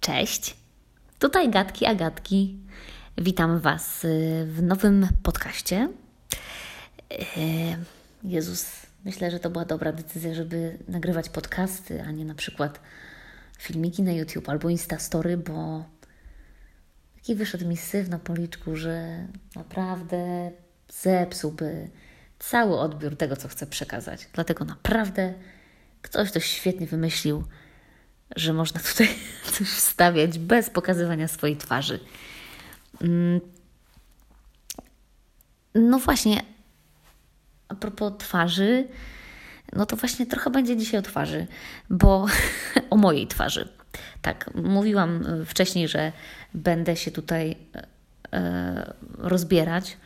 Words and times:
Cześć, 0.00 0.56
tutaj 1.18 1.50
Gatki 1.50 1.86
Agatki. 1.86 2.58
Witam 3.18 3.60
Was 3.60 4.04
y, 4.04 4.46
w 4.46 4.62
nowym 4.62 5.08
podcaście. 5.22 5.88
Y, 7.12 7.18
Jezus, 8.24 8.66
myślę, 9.04 9.30
że 9.30 9.40
to 9.40 9.50
była 9.50 9.64
dobra 9.64 9.92
decyzja, 9.92 10.34
żeby 10.34 10.78
nagrywać 10.88 11.28
podcasty, 11.28 12.02
a 12.02 12.10
nie 12.10 12.24
na 12.24 12.34
przykład 12.34 12.80
filmiki 13.58 14.02
na 14.02 14.12
YouTube 14.12 14.48
albo 14.48 14.68
Instastory, 14.68 15.36
bo 15.36 15.84
taki 17.14 17.34
wyszedł 17.34 17.68
mi 17.68 17.76
syf 17.76 18.08
na 18.08 18.18
policzku, 18.18 18.76
że 18.76 19.26
naprawdę 19.56 20.50
zepsułby 20.88 21.90
cały 22.38 22.78
odbiór 22.78 23.16
tego, 23.16 23.36
co 23.36 23.48
chcę 23.48 23.66
przekazać. 23.66 24.28
Dlatego 24.32 24.64
naprawdę 24.64 25.34
ktoś 26.02 26.32
to 26.32 26.40
świetnie 26.40 26.86
wymyślił 26.86 27.44
że 28.36 28.52
można 28.52 28.80
tutaj 28.80 29.08
coś 29.52 29.68
wstawiać 29.68 30.38
bez 30.38 30.70
pokazywania 30.70 31.28
swojej 31.28 31.56
twarzy. 31.56 32.00
Mm. 33.00 33.40
No 35.74 35.98
właśnie, 35.98 36.42
a 37.68 37.74
propos 37.74 38.12
twarzy, 38.18 38.88
no 39.72 39.86
to 39.86 39.96
właśnie 39.96 40.26
trochę 40.26 40.50
będzie 40.50 40.76
dzisiaj 40.76 41.00
o 41.00 41.02
twarzy, 41.02 41.46
bo 41.90 42.26
o 42.90 42.96
mojej 42.96 43.26
twarzy. 43.26 43.68
Tak, 44.22 44.50
mówiłam 44.54 45.24
wcześniej, 45.46 45.88
że 45.88 46.12
będę 46.54 46.96
się 46.96 47.10
tutaj 47.10 47.56
e, 48.32 48.94
rozbierać. 49.18 49.96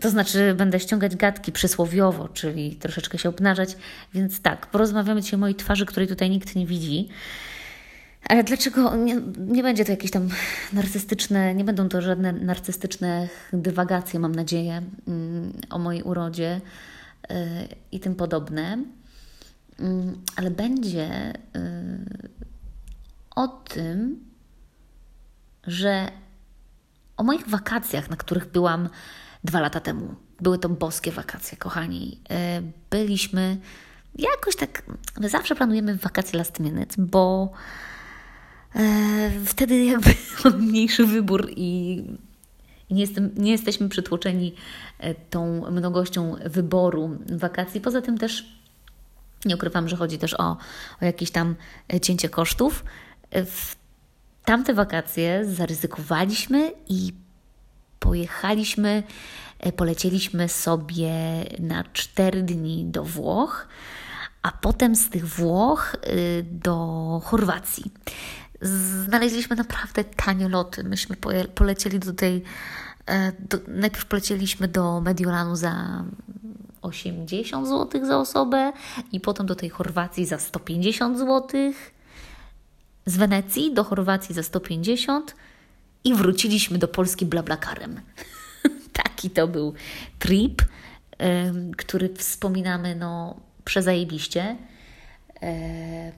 To 0.00 0.10
znaczy, 0.10 0.54
będę 0.54 0.80
ściągać 0.80 1.16
gadki 1.16 1.52
przysłowiowo, 1.52 2.28
czyli 2.28 2.76
troszeczkę 2.76 3.18
się 3.18 3.28
obnażać. 3.28 3.76
Więc 4.14 4.40
tak, 4.40 4.66
porozmawiamy 4.66 5.22
dzisiaj 5.22 5.38
o 5.38 5.40
mojej 5.40 5.54
twarzy, 5.54 5.86
której 5.86 6.08
tutaj 6.08 6.30
nikt 6.30 6.56
nie 6.56 6.66
widzi. 6.66 7.08
Ale 8.28 8.44
dlaczego 8.44 8.96
nie, 8.96 9.20
nie 9.38 9.62
będzie 9.62 9.84
to 9.84 9.90
jakieś 9.90 10.10
tam 10.10 10.28
narcystyczne, 10.72 11.54
nie 11.54 11.64
będą 11.64 11.88
to 11.88 12.02
żadne 12.02 12.32
narcystyczne 12.32 13.28
dywagacje, 13.52 14.20
mam 14.20 14.34
nadzieję, 14.34 14.82
mm, 15.08 15.52
o 15.70 15.78
mojej 15.78 16.02
urodzie 16.02 16.60
y, 17.30 17.34
i 17.92 18.00
tym 18.00 18.14
podobne, 18.14 18.78
mm, 19.80 20.22
ale 20.36 20.50
będzie 20.50 21.32
y, 21.32 21.38
o 23.36 23.48
tym, 23.48 24.24
że 25.66 26.08
o 27.16 27.22
moich 27.22 27.48
wakacjach, 27.48 28.10
na 28.10 28.16
których 28.16 28.50
byłam 28.50 28.88
dwa 29.44 29.60
lata 29.60 29.80
temu. 29.80 30.14
Były 30.40 30.58
to 30.58 30.68
boskie 30.68 31.12
wakacje, 31.12 31.58
kochani. 31.58 32.20
Y, 32.58 32.72
byliśmy 32.90 33.56
jakoś 34.14 34.56
tak, 34.56 34.82
my 35.20 35.28
zawsze 35.28 35.54
planujemy 35.54 35.96
wakacje 35.96 36.38
last 36.38 36.60
minute, 36.60 36.94
bo 36.98 37.52
E, 38.76 39.30
wtedy 39.44 39.84
jakby 39.84 40.10
mam 40.44 40.62
mniejszy 40.62 41.06
wybór 41.06 41.50
i 41.56 42.02
nie, 42.90 43.00
jestem, 43.00 43.30
nie 43.36 43.52
jesteśmy 43.52 43.88
przytłoczeni 43.88 44.54
e, 44.98 45.14
tą 45.14 45.70
mnogością 45.70 46.36
wyboru 46.44 47.18
wakacji. 47.32 47.80
Poza 47.80 48.02
tym 48.02 48.18
też 48.18 48.56
nie 49.44 49.54
ukrywam, 49.54 49.88
że 49.88 49.96
chodzi 49.96 50.18
też 50.18 50.34
o, 50.34 50.56
o 51.02 51.04
jakieś 51.04 51.30
tam 51.30 51.54
e, 51.92 52.00
cięcie 52.00 52.28
kosztów. 52.28 52.84
W 53.32 53.76
tamte 54.44 54.74
wakacje 54.74 55.44
zaryzykowaliśmy 55.44 56.72
i 56.88 57.12
pojechaliśmy, 58.06 59.02
polecieliśmy 59.76 60.48
sobie 60.48 61.12
na 61.58 61.84
cztery 61.84 62.42
dni 62.42 62.84
do 62.84 63.04
Włoch, 63.04 63.68
a 64.42 64.52
potem 64.52 64.96
z 64.96 65.10
tych 65.10 65.26
Włoch 65.28 65.96
do 66.42 67.20
Chorwacji 67.24 67.92
znaleźliśmy 68.60 69.56
naprawdę 69.56 70.04
tanie 70.04 70.48
loty. 70.48 70.84
Myśmy 70.84 71.16
polecieli 71.54 71.98
do 71.98 72.12
tej. 72.12 72.42
E, 73.06 73.32
do, 73.32 73.58
najpierw 73.68 74.06
polecieliśmy 74.06 74.68
do 74.68 75.00
Mediolanu 75.00 75.56
za 75.56 76.04
80 76.82 77.68
zł 77.68 78.06
za 78.06 78.18
osobę 78.18 78.72
i 79.12 79.20
potem 79.20 79.46
do 79.46 79.54
tej 79.54 79.70
Chorwacji 79.70 80.26
za 80.26 80.38
150 80.38 81.18
zł. 81.18 81.72
Z 83.06 83.16
Wenecji 83.16 83.74
do 83.74 83.84
Chorwacji 83.84 84.34
za 84.34 84.42
150 84.42 85.34
i 86.06 86.14
wróciliśmy 86.14 86.78
do 86.78 86.88
Polski 86.88 87.26
blablakarem. 87.26 88.00
Taki 89.02 89.30
to 89.30 89.48
był 89.48 89.74
trip, 90.18 90.62
który 91.76 92.14
wspominamy 92.14 92.94
no 92.94 93.40
przezajebiście. 93.64 94.56
E, 95.42 96.12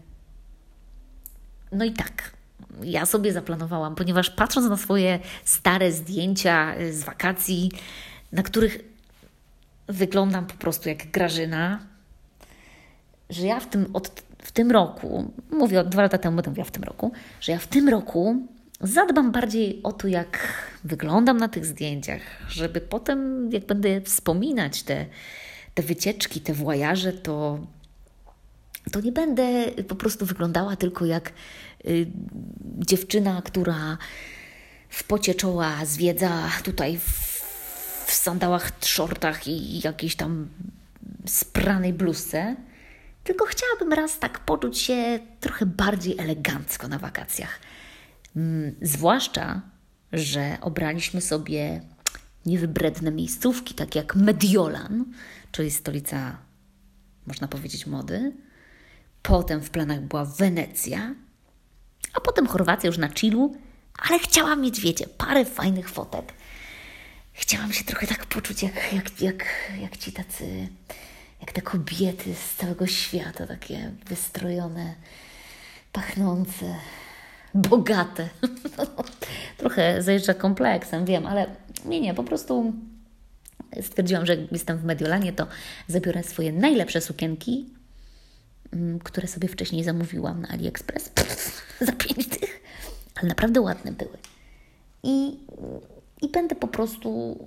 no 1.72 1.84
i 1.84 1.92
tak, 1.92 2.32
ja 2.82 3.06
sobie 3.06 3.32
zaplanowałam, 3.32 3.94
ponieważ 3.94 4.30
patrząc 4.30 4.68
na 4.68 4.76
swoje 4.76 5.18
stare 5.44 5.92
zdjęcia 5.92 6.74
y, 6.80 6.92
z 6.92 7.02
wakacji, 7.02 7.70
na 8.32 8.42
których 8.42 8.78
wyglądam 9.86 10.46
po 10.46 10.54
prostu 10.54 10.88
jak 10.88 11.10
Grażyna, 11.10 11.78
że 13.30 13.46
ja 13.46 13.60
w 13.60 13.66
tym, 13.66 13.86
od, 13.92 14.22
w 14.42 14.52
tym 14.52 14.70
roku, 14.70 15.32
mówię 15.50 15.80
od 15.80 15.88
dwa 15.88 16.02
lata 16.02 16.18
temu, 16.18 16.36
będę 16.36 16.50
mówiła 16.50 16.66
w 16.66 16.70
tym 16.70 16.84
roku, 16.84 17.12
że 17.40 17.52
ja 17.52 17.58
w 17.58 17.66
tym 17.66 17.88
roku 17.88 18.46
zadbam 18.80 19.32
bardziej 19.32 19.80
o 19.82 19.92
to, 19.92 20.08
jak 20.08 20.38
wyglądam 20.84 21.36
na 21.36 21.48
tych 21.48 21.66
zdjęciach, 21.66 22.20
żeby 22.48 22.80
potem, 22.80 23.50
jak 23.52 23.66
będę 23.66 24.00
wspominać 24.00 24.82
te, 24.82 25.06
te 25.74 25.82
wycieczki, 25.82 26.40
te 26.40 26.54
włajarze, 26.54 27.12
to 27.12 27.58
to 28.92 29.00
nie 29.00 29.12
będę 29.12 29.64
po 29.88 29.96
prostu 29.96 30.26
wyglądała 30.26 30.76
tylko 30.76 31.04
jak 31.04 31.32
y, 31.84 32.06
dziewczyna, 32.78 33.42
która 33.42 33.98
w 34.88 35.04
pocie 35.04 35.34
czoła 35.34 35.84
zwiedza 35.84 36.50
tutaj 36.64 36.98
w, 36.98 37.02
w 38.06 38.12
sandałach, 38.12 38.72
shortach 38.80 39.46
i 39.46 39.80
jakiejś 39.80 40.16
tam 40.16 40.48
spranej 41.26 41.92
bluzce, 41.92 42.56
tylko 43.24 43.44
chciałabym 43.46 43.92
raz 43.92 44.18
tak 44.18 44.38
poczuć 44.38 44.78
się 44.78 45.18
trochę 45.40 45.66
bardziej 45.66 46.18
elegancko 46.18 46.88
na 46.88 46.98
wakacjach. 46.98 47.60
Mm, 48.36 48.74
zwłaszcza, 48.82 49.62
że 50.12 50.58
obraliśmy 50.60 51.20
sobie 51.20 51.80
niewybredne 52.46 53.10
miejscówki, 53.10 53.74
takie 53.74 53.98
jak 53.98 54.16
Mediolan, 54.16 55.04
czyli 55.52 55.70
stolica, 55.70 56.38
można 57.26 57.48
powiedzieć, 57.48 57.86
mody, 57.86 58.32
Potem 59.22 59.60
w 59.60 59.70
planach 59.70 60.00
była 60.00 60.24
Wenecja, 60.24 61.14
a 62.14 62.20
potem 62.20 62.46
Chorwacja 62.46 62.86
już 62.86 62.98
na 62.98 63.08
chillu, 63.08 63.56
ale 63.98 64.18
chciałam 64.18 64.60
mieć, 64.60 64.80
wiecie, 64.80 65.06
parę 65.06 65.44
fajnych 65.44 65.88
fotek. 65.90 66.32
Chciałam 67.32 67.72
się 67.72 67.84
trochę 67.84 68.06
tak 68.06 68.26
poczuć 68.26 68.62
jak, 68.62 68.92
jak, 68.92 69.20
jak, 69.20 69.44
jak 69.80 69.96
ci 69.96 70.12
tacy, 70.12 70.68
jak 71.40 71.52
te 71.52 71.62
kobiety 71.62 72.34
z 72.34 72.54
całego 72.54 72.86
świata, 72.86 73.46
takie 73.46 73.92
wystrojone, 74.06 74.94
pachnące, 75.92 76.74
bogate. 77.54 78.28
trochę 79.58 80.02
zajeżdża 80.02 80.34
kompleksem, 80.34 81.04
wiem, 81.04 81.26
ale 81.26 81.46
nie, 81.84 82.00
nie, 82.00 82.14
po 82.14 82.24
prostu 82.24 82.72
stwierdziłam, 83.82 84.26
że 84.26 84.36
jak 84.36 84.52
jestem 84.52 84.78
w 84.78 84.84
Mediolanie, 84.84 85.32
to 85.32 85.46
zabiorę 85.88 86.22
swoje 86.22 86.52
najlepsze 86.52 87.00
sukienki, 87.00 87.78
Mm, 88.72 88.98
które 88.98 89.28
sobie 89.28 89.48
wcześniej 89.48 89.84
zamówiłam 89.84 90.42
na 90.42 90.48
AliExpress 90.48 91.12
za 91.80 91.92
pięć 91.92 92.28
tych, 92.28 92.60
ale 93.14 93.28
naprawdę 93.28 93.60
ładne 93.60 93.92
były. 93.92 94.18
I, 95.02 95.36
I 96.22 96.28
będę 96.28 96.54
po 96.54 96.68
prostu 96.68 97.38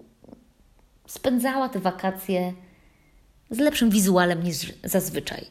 spędzała 1.08 1.70
te 1.70 1.80
wakacje 1.80 2.54
z 3.50 3.58
lepszym 3.58 3.90
wizualem 3.90 4.44
niż 4.44 4.74
zazwyczaj. 4.84 5.46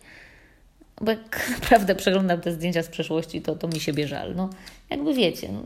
Bo 1.00 1.10
jak 1.10 1.50
naprawdę 1.60 1.94
przeglądam 1.94 2.40
te 2.40 2.52
zdjęcia 2.52 2.82
z 2.82 2.88
przeszłości, 2.88 3.42
to, 3.42 3.56
to 3.56 3.68
mi 3.68 3.80
się 3.80 3.92
bierze 3.92 4.32
No, 4.36 4.50
jakby 4.90 5.14
wiecie, 5.14 5.48
no, 5.52 5.62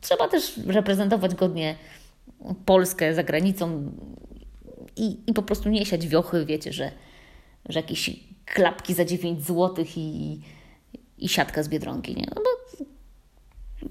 trzeba 0.00 0.28
też 0.28 0.60
reprezentować 0.66 1.34
godnie 1.34 1.76
Polskę 2.66 3.14
za 3.14 3.22
granicą 3.22 3.92
i, 4.96 5.16
i 5.26 5.34
po 5.34 5.42
prostu 5.42 5.68
nie 5.68 5.86
siać 5.86 6.08
wiochy, 6.08 6.46
wiecie, 6.46 6.72
że, 6.72 6.92
że 7.68 7.78
jakiś 7.78 8.10
klapki 8.46 8.94
za 8.94 9.04
9 9.04 9.46
zł 9.46 9.84
i, 9.96 10.40
i 11.18 11.28
siatka 11.28 11.62
z 11.62 11.68
biedronki, 11.68 12.16
nie? 12.16 12.26
No 12.36 12.42
bo 12.42 12.50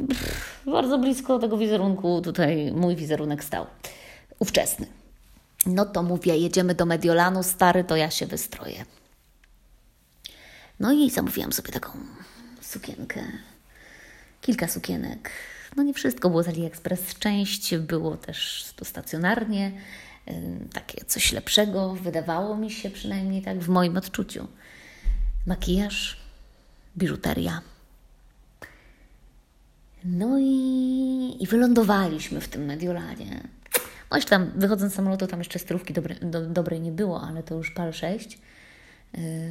pff, 0.08 0.62
bardzo 0.66 1.00
blisko 1.00 1.40
tego 1.40 1.58
wizerunku 1.58 2.22
tutaj 2.22 2.72
mój 2.72 2.96
wizerunek 2.96 3.44
stał. 3.44 3.66
Ówczesny. 4.40 4.86
No 5.66 5.86
to 5.86 6.04
mówię, 6.04 6.38
jedziemy 6.38 6.76
do 6.76 6.86
Mediolanu, 6.86 7.44
stary, 7.44 7.84
to 7.84 7.96
ja 7.96 8.12
się 8.12 8.26
wystroję. 8.26 8.86
No 10.80 10.92
i 10.94 11.10
zamówiłam 11.10 11.54
sobie 11.54 11.72
taką 11.72 11.92
sukienkę. 12.62 13.24
Kilka 14.42 14.68
sukienek. 14.68 15.32
No 15.76 15.84
nie 15.84 15.94
wszystko 15.94 16.30
było 16.30 16.44
z 16.44 16.48
AliExpress. 16.48 17.20
Część 17.20 17.76
było 17.76 18.18
też 18.18 18.68
to 18.76 18.86
stacjonarnie 18.86 19.72
takie 20.74 21.06
coś 21.06 21.32
lepszego, 21.32 21.94
wydawało 21.94 22.58
mi 22.58 22.72
się 22.72 22.90
przynajmniej 22.90 23.42
tak 23.42 23.60
w 23.60 23.70
moim 23.70 23.98
odczuciu. 23.98 24.48
Makijaż, 25.48 26.18
biżuteria. 26.98 27.62
No 30.06 30.40
i, 30.40 31.38
i 31.40 31.48
wylądowaliśmy 31.48 32.42
w 32.42 32.48
tym 32.48 32.66
Mediolanie. 32.66 33.44
No 34.12 34.20
tam, 34.22 34.52
wychodząc 34.56 34.94
z 34.94 34.96
samolotu, 34.96 35.28
tam 35.28 35.40
jeszcze 35.40 35.60
styrówki 35.60 35.94
dobre, 35.94 36.16
do, 36.16 36.46
dobrej 36.46 36.82
nie 36.82 36.92
było, 36.92 37.22
ale 37.22 37.44
to 37.44 37.56
już 37.56 37.72
pal 37.72 37.94
6. 37.94 38.40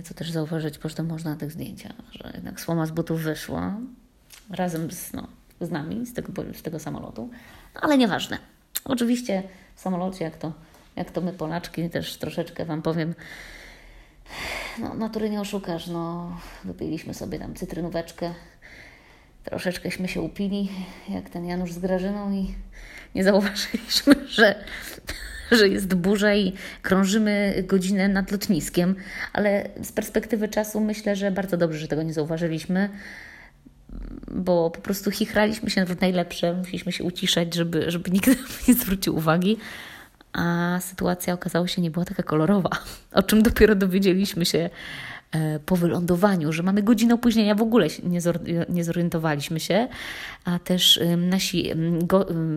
Co 0.04 0.14
też 0.14 0.30
zauważyć 0.30 0.78
zresztą 0.82 1.04
można 1.04 1.30
na 1.30 1.36
tych 1.36 1.52
zdjęciach, 1.52 1.92
że 2.10 2.32
jednak 2.34 2.60
słoma 2.60 2.86
z 2.86 2.90
butów 2.90 3.22
wyszła 3.22 3.76
razem 4.50 4.90
z, 4.90 5.12
no, 5.12 5.28
z 5.60 5.70
nami, 5.70 6.06
z 6.06 6.14
tego, 6.14 6.32
z 6.54 6.62
tego 6.62 6.78
samolotu, 6.78 7.30
no, 7.74 7.80
ale 7.80 7.98
nieważne. 7.98 8.38
Oczywiście 8.84 9.42
w 9.74 9.80
samolocie, 9.80 10.24
jak 10.24 10.36
to, 10.36 10.52
jak 10.96 11.10
to 11.10 11.20
my 11.20 11.32
Polaczki, 11.32 11.90
też 11.90 12.16
troszeczkę 12.16 12.64
Wam 12.64 12.82
powiem, 12.82 13.14
no, 14.78 14.94
natury 14.94 15.30
nie 15.30 15.40
oszukasz, 15.40 15.86
no, 15.86 16.36
wypiliśmy 16.64 17.14
sobie 17.14 17.38
tam 17.38 17.54
cytrynóweczkę, 17.54 18.34
troszeczkęśmy 19.44 20.08
się 20.08 20.20
upili, 20.20 20.68
jak 21.08 21.30
ten 21.30 21.46
Janusz 21.46 21.72
z 21.72 21.78
Grażyną 21.78 22.32
i 22.32 22.54
nie 23.14 23.24
zauważyliśmy, 23.24 24.14
że, 24.28 24.64
że 25.50 25.68
jest 25.68 25.94
burza 25.94 26.34
i 26.34 26.52
krążymy 26.82 27.64
godzinę 27.66 28.08
nad 28.08 28.30
lotniskiem, 28.30 28.94
ale 29.32 29.68
z 29.82 29.92
perspektywy 29.92 30.48
czasu 30.48 30.80
myślę, 30.80 31.16
że 31.16 31.30
bardzo 31.30 31.56
dobrze, 31.56 31.78
że 31.78 31.88
tego 31.88 32.02
nie 32.02 32.12
zauważyliśmy, 32.12 32.88
bo 34.30 34.70
po 34.70 34.80
prostu 34.80 35.10
chichraliśmy 35.10 35.70
się 35.70 35.84
w 35.84 36.00
najlepsze, 36.00 36.52
musieliśmy 36.54 36.92
się 36.92 37.04
uciszać, 37.04 37.54
żeby, 37.54 37.90
żeby 37.90 38.10
nikt 38.10 38.30
nie 38.68 38.74
zwrócił 38.74 39.16
uwagi, 39.16 39.56
a 40.32 40.78
sytuacja 40.80 41.34
okazała 41.34 41.68
się 41.68 41.82
nie 41.82 41.90
była 41.90 42.04
taka 42.04 42.22
kolorowa, 42.22 42.70
o 43.12 43.22
czym 43.22 43.42
dopiero 43.42 43.74
dowiedzieliśmy 43.74 44.46
się 44.46 44.70
po 45.66 45.76
wylądowaniu, 45.76 46.52
że 46.52 46.62
mamy 46.62 46.82
godzinę 46.82 47.14
opóźnienia, 47.14 47.54
w 47.54 47.62
ogóle 47.62 47.86
nie 48.68 48.84
zorientowaliśmy 48.84 49.60
się, 49.60 49.88
a 50.44 50.58
też 50.58 51.00
nasi 51.16 51.72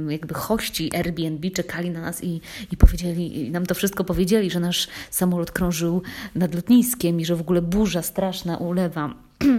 jakby 0.09 0.33
hości 0.33 0.95
Airbnb 0.95 1.49
czekali 1.51 1.89
na 1.89 2.01
nas 2.01 2.23
i, 2.23 2.41
i 2.71 2.77
powiedzieli, 2.77 3.47
i 3.47 3.51
nam 3.51 3.65
to 3.65 3.75
wszystko 3.75 4.03
powiedzieli, 4.03 4.51
że 4.51 4.59
nasz 4.59 4.87
samolot 5.09 5.51
krążył 5.51 6.01
nad 6.35 6.55
lotniskiem 6.55 7.19
i 7.19 7.25
że 7.25 7.35
w 7.35 7.41
ogóle 7.41 7.61
burza 7.61 8.01
straszna 8.01 8.57
ulewa. 8.57 9.13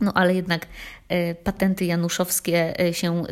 No 0.00 0.12
ale 0.14 0.34
jednak 0.34 0.66
e, 1.08 1.34
patenty 1.34 1.84
januszowskie 1.84 2.80
e, 2.80 2.94
się 2.94 3.24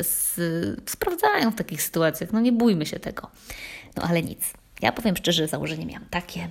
sprawdzają 0.85 1.51
w 1.51 1.55
takich 1.55 1.81
sytuacjach. 1.81 2.33
No 2.33 2.39
nie 2.39 2.51
bójmy 2.51 2.85
się 2.85 2.99
tego. 2.99 3.29
No 3.97 4.03
ale 4.03 4.23
nic. 4.23 4.53
Ja 4.81 4.91
powiem 4.91 5.15
szczerze, 5.15 5.47
założenie 5.47 5.85
miałam 5.85 6.05
takie, 6.09 6.49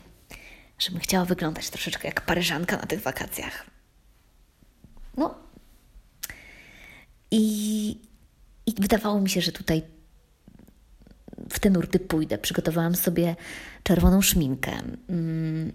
żebym 0.78 1.00
chciała 1.00 1.24
wyglądać 1.24 1.70
troszeczkę 1.70 2.08
jak 2.08 2.20
paryżanka 2.20 2.76
na 2.76 2.86
tych 2.86 3.00
wakacjach. 3.00 3.66
No. 5.16 5.34
I, 7.30 7.90
i 8.66 8.74
wydawało 8.80 9.20
mi 9.20 9.30
się, 9.30 9.40
że 9.40 9.52
tutaj 9.52 9.82
w 11.50 11.60
te 11.60 11.70
nurty 11.70 11.98
pójdę. 11.98 12.38
Przygotowałam 12.38 12.94
sobie 12.94 13.36
czerwoną 13.82 14.22
szminkę, 14.22 14.72
mm, 15.08 15.72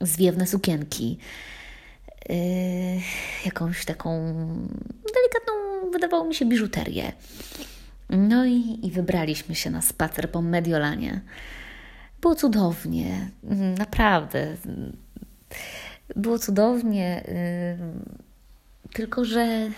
zwiewne 0.00 0.46
sukienki, 0.46 1.18
yy, 2.28 2.36
jakąś 3.44 3.84
taką 3.84 4.34
delikatną, 5.14 5.90
wydawało 5.92 6.24
mi 6.24 6.34
się, 6.34 6.46
biżuterię. 6.46 7.12
No 8.10 8.46
i, 8.46 8.78
i 8.82 8.90
wybraliśmy 8.90 9.54
się 9.54 9.70
na 9.70 9.82
spacer 9.82 10.30
po 10.30 10.42
Mediolanie. 10.42 11.20
Było 12.24 12.34
cudownie, 12.34 13.30
mm, 13.44 13.74
naprawdę. 13.74 14.56
Było 16.16 16.38
cudownie, 16.38 17.24
yy, 18.84 18.92
tylko 18.92 19.24
że 19.24 19.70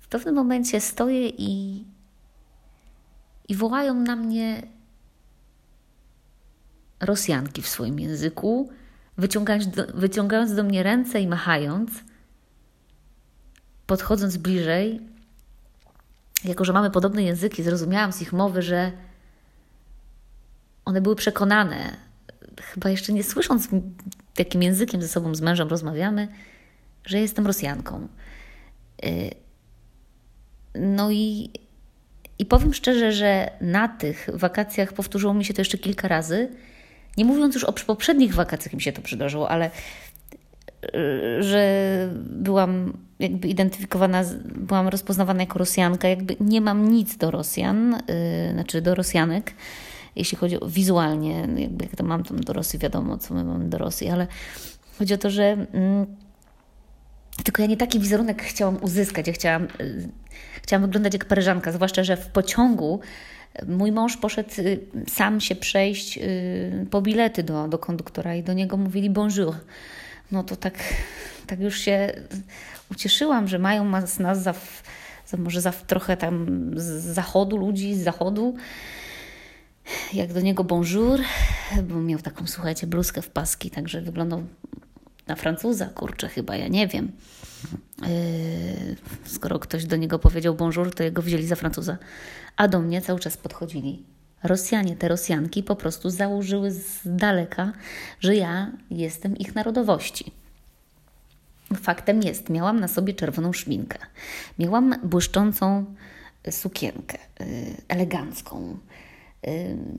w 0.00 0.08
pewnym 0.08 0.34
momencie 0.34 0.80
stoję 0.80 1.28
i, 1.28 1.84
i 3.48 3.54
wołają 3.54 3.94
na 3.94 4.16
mnie 4.16 4.62
Rosjanki 7.00 7.62
w 7.62 7.68
swoim 7.68 8.00
języku, 8.00 8.70
wyciągając 9.16 9.68
do, 9.68 9.86
wyciągając 9.94 10.54
do 10.54 10.64
mnie 10.64 10.82
ręce 10.82 11.20
i 11.20 11.26
machając. 11.26 11.90
Podchodząc 13.86 14.36
bliżej, 14.36 15.00
jako 16.44 16.64
że 16.64 16.72
mamy 16.72 16.90
podobne 16.90 17.22
języki, 17.22 17.62
zrozumiałam 17.62 18.12
z 18.12 18.22
ich 18.22 18.32
mowy, 18.32 18.62
że 18.62 19.07
one 20.88 21.00
były 21.00 21.16
przekonane, 21.16 21.96
chyba 22.62 22.90
jeszcze 22.90 23.12
nie 23.12 23.24
słysząc, 23.24 23.68
jakim 24.38 24.62
językiem 24.62 25.02
ze 25.02 25.08
sobą 25.08 25.34
z 25.34 25.40
mężem 25.40 25.68
rozmawiamy, 25.68 26.28
że 27.04 27.18
jestem 27.18 27.46
Rosjanką. 27.46 28.08
Y, 29.04 29.30
no 30.74 31.10
i, 31.10 31.50
i 32.38 32.46
powiem 32.46 32.74
szczerze, 32.74 33.12
że 33.12 33.50
na 33.60 33.88
tych 33.88 34.28
wakacjach 34.34 34.92
powtórzyło 34.92 35.34
mi 35.34 35.44
się 35.44 35.54
to 35.54 35.60
jeszcze 35.60 35.78
kilka 35.78 36.08
razy. 36.08 36.48
Nie 37.16 37.24
mówiąc 37.24 37.54
już 37.54 37.64
o 37.64 37.72
poprzednich 37.72 38.34
wakacjach 38.34 38.74
mi 38.74 38.82
się 38.82 38.92
to 38.92 39.02
przydarzyło, 39.02 39.50
ale 39.50 39.70
y, 40.84 41.42
że 41.42 42.08
byłam 42.24 42.98
jakby 43.18 43.48
identyfikowana, 43.48 44.24
byłam 44.44 44.88
rozpoznawana 44.88 45.40
jako 45.40 45.58
Rosjanka, 45.58 46.08
jakby 46.08 46.36
nie 46.40 46.60
mam 46.60 46.90
nic 46.90 47.16
do 47.16 47.30
Rosjan, 47.30 48.02
yy, 48.46 48.52
znaczy 48.52 48.82
do 48.82 48.94
Rosjanek, 48.94 49.52
jeśli 50.18 50.38
chodzi 50.38 50.60
o 50.60 50.68
wizualnie, 50.68 51.48
jakby 51.56 51.84
jak 51.84 51.96
to 51.96 52.04
mam 52.04 52.24
tam 52.24 52.40
do 52.40 52.52
Rosji, 52.52 52.78
wiadomo, 52.78 53.18
co 53.18 53.34
my 53.34 53.44
mamy 53.44 53.68
do 53.68 53.78
Rosji, 53.78 54.08
ale 54.08 54.26
chodzi 54.98 55.14
o 55.14 55.18
to, 55.18 55.30
że 55.30 55.42
yy, 55.42 56.06
tylko 57.44 57.62
ja 57.62 57.68
nie 57.68 57.76
taki 57.76 58.00
wizerunek 58.00 58.42
chciałam 58.42 58.82
uzyskać, 58.82 59.26
ja 59.26 59.32
chciałam, 59.32 59.68
yy, 59.78 60.08
chciałam 60.62 60.82
wyglądać 60.82 61.12
jak 61.12 61.24
Paryżanka, 61.24 61.72
zwłaszcza, 61.72 62.04
że 62.04 62.16
w 62.16 62.26
pociągu 62.26 63.00
mój 63.66 63.92
mąż 63.92 64.16
poszedł 64.16 64.50
y, 64.58 64.80
sam 65.08 65.40
się 65.40 65.54
przejść 65.54 66.18
y, 66.18 66.86
po 66.90 67.02
bilety 67.02 67.42
do, 67.42 67.68
do 67.68 67.78
konduktora 67.78 68.34
i 68.34 68.42
do 68.42 68.52
niego 68.52 68.76
mówili 68.76 69.10
bonjour. 69.10 69.54
No 70.32 70.44
to 70.44 70.56
tak, 70.56 70.74
tak 71.46 71.60
już 71.60 71.78
się 71.78 72.12
ucieszyłam, 72.90 73.48
że 73.48 73.58
mają 73.58 73.84
nas, 73.84 74.18
nas 74.18 74.42
za, 74.42 74.54
za, 75.26 75.36
może 75.36 75.60
za 75.60 75.72
trochę 75.72 76.16
tam 76.16 76.46
z 76.76 77.04
zachodu, 77.04 77.56
ludzi 77.56 77.94
z 77.94 78.02
zachodu. 78.02 78.56
Jak 80.12 80.32
do 80.32 80.40
niego 80.40 80.64
bonjour, 80.64 81.20
bo 81.82 82.00
miał 82.00 82.18
taką, 82.18 82.46
słuchajcie, 82.46 82.86
bluzkę 82.86 83.22
w 83.22 83.30
paski, 83.30 83.70
także 83.70 84.02
wyglądał 84.02 84.42
na 85.26 85.36
Francuza, 85.36 85.86
kurczę, 85.86 86.28
chyba, 86.28 86.56
ja 86.56 86.68
nie 86.68 86.88
wiem. 86.88 87.12
Yy, 88.02 88.96
skoro 89.24 89.58
ktoś 89.58 89.84
do 89.84 89.96
niego 89.96 90.18
powiedział 90.18 90.54
bonjour, 90.54 90.94
to 90.94 91.02
jego 91.02 91.22
wzięli 91.22 91.46
za 91.46 91.56
Francuza. 91.56 91.98
A 92.56 92.68
do 92.68 92.80
mnie 92.80 93.02
cały 93.02 93.20
czas 93.20 93.36
podchodzili. 93.36 94.02
Rosjanie, 94.42 94.96
te 94.96 95.08
Rosjanki 95.08 95.62
po 95.62 95.76
prostu 95.76 96.10
założyły 96.10 96.70
z 96.70 97.00
daleka, 97.04 97.72
że 98.20 98.36
ja 98.36 98.72
jestem 98.90 99.36
ich 99.36 99.54
narodowości. 99.54 100.32
Faktem 101.76 102.22
jest, 102.22 102.48
miałam 102.48 102.80
na 102.80 102.88
sobie 102.88 103.14
czerwoną 103.14 103.52
szminkę, 103.52 103.98
miałam 104.58 104.94
błyszczącą 105.02 105.84
sukienkę, 106.50 107.18
yy, 107.40 107.46
elegancką, 107.88 108.78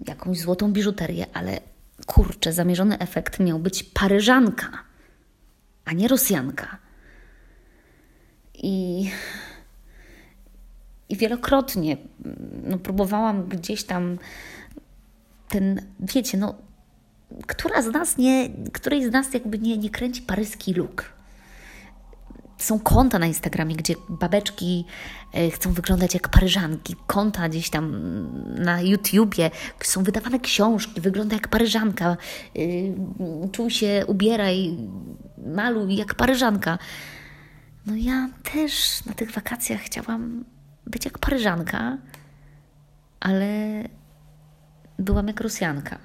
jakąś 0.07 0.39
złotą 0.39 0.73
biżuterię, 0.73 1.25
ale 1.33 1.59
kurczę, 2.05 2.53
zamierzony 2.53 2.99
efekt 2.99 3.39
miał 3.39 3.59
być 3.59 3.83
Paryżanka, 3.83 4.69
a 5.85 5.93
nie 5.93 6.07
Rosjanka. 6.07 6.77
I, 8.53 9.09
i 11.09 11.15
wielokrotnie 11.15 11.97
no, 12.63 12.77
próbowałam 12.77 13.47
gdzieś 13.47 13.83
tam 13.83 14.17
ten, 15.49 15.81
wiecie, 15.99 16.37
no, 16.37 16.55
która 17.47 17.81
z 17.81 17.87
nas 17.87 18.17
nie, 18.17 18.49
której 18.73 19.05
z 19.05 19.11
nas 19.11 19.33
jakby 19.33 19.59
nie, 19.59 19.77
nie 19.77 19.89
kręci 19.89 20.21
paryski 20.21 20.73
look 20.73 21.18
są 22.59 22.79
konta 22.79 23.19
na 23.19 23.25
Instagramie, 23.25 23.75
gdzie 23.75 23.95
babeczki 24.09 24.85
e, 25.33 25.49
chcą 25.51 25.73
wyglądać 25.73 26.13
jak 26.13 26.29
paryżanki, 26.29 26.95
konta 27.07 27.49
gdzieś 27.49 27.69
tam 27.69 27.95
na 28.63 28.81
YouTubie, 28.81 29.51
są 29.83 30.03
wydawane 30.03 30.39
książki, 30.39 31.01
wygląda 31.01 31.35
jak 31.35 31.47
paryżanka, 31.47 32.17
e, 32.55 32.59
czuj 33.51 33.71
się, 33.71 34.03
ubieraj, 34.07 34.77
maluj 35.37 35.95
jak 35.95 36.15
paryżanka. 36.15 36.77
No 37.85 37.95
ja 37.95 38.29
też 38.53 39.05
na 39.05 39.13
tych 39.13 39.31
wakacjach 39.31 39.81
chciałam 39.81 40.45
być 40.87 41.05
jak 41.05 41.19
paryżanka, 41.19 41.97
ale 43.19 43.83
byłam 44.99 45.27
jak 45.27 45.41
Rosjanka. 45.41 45.99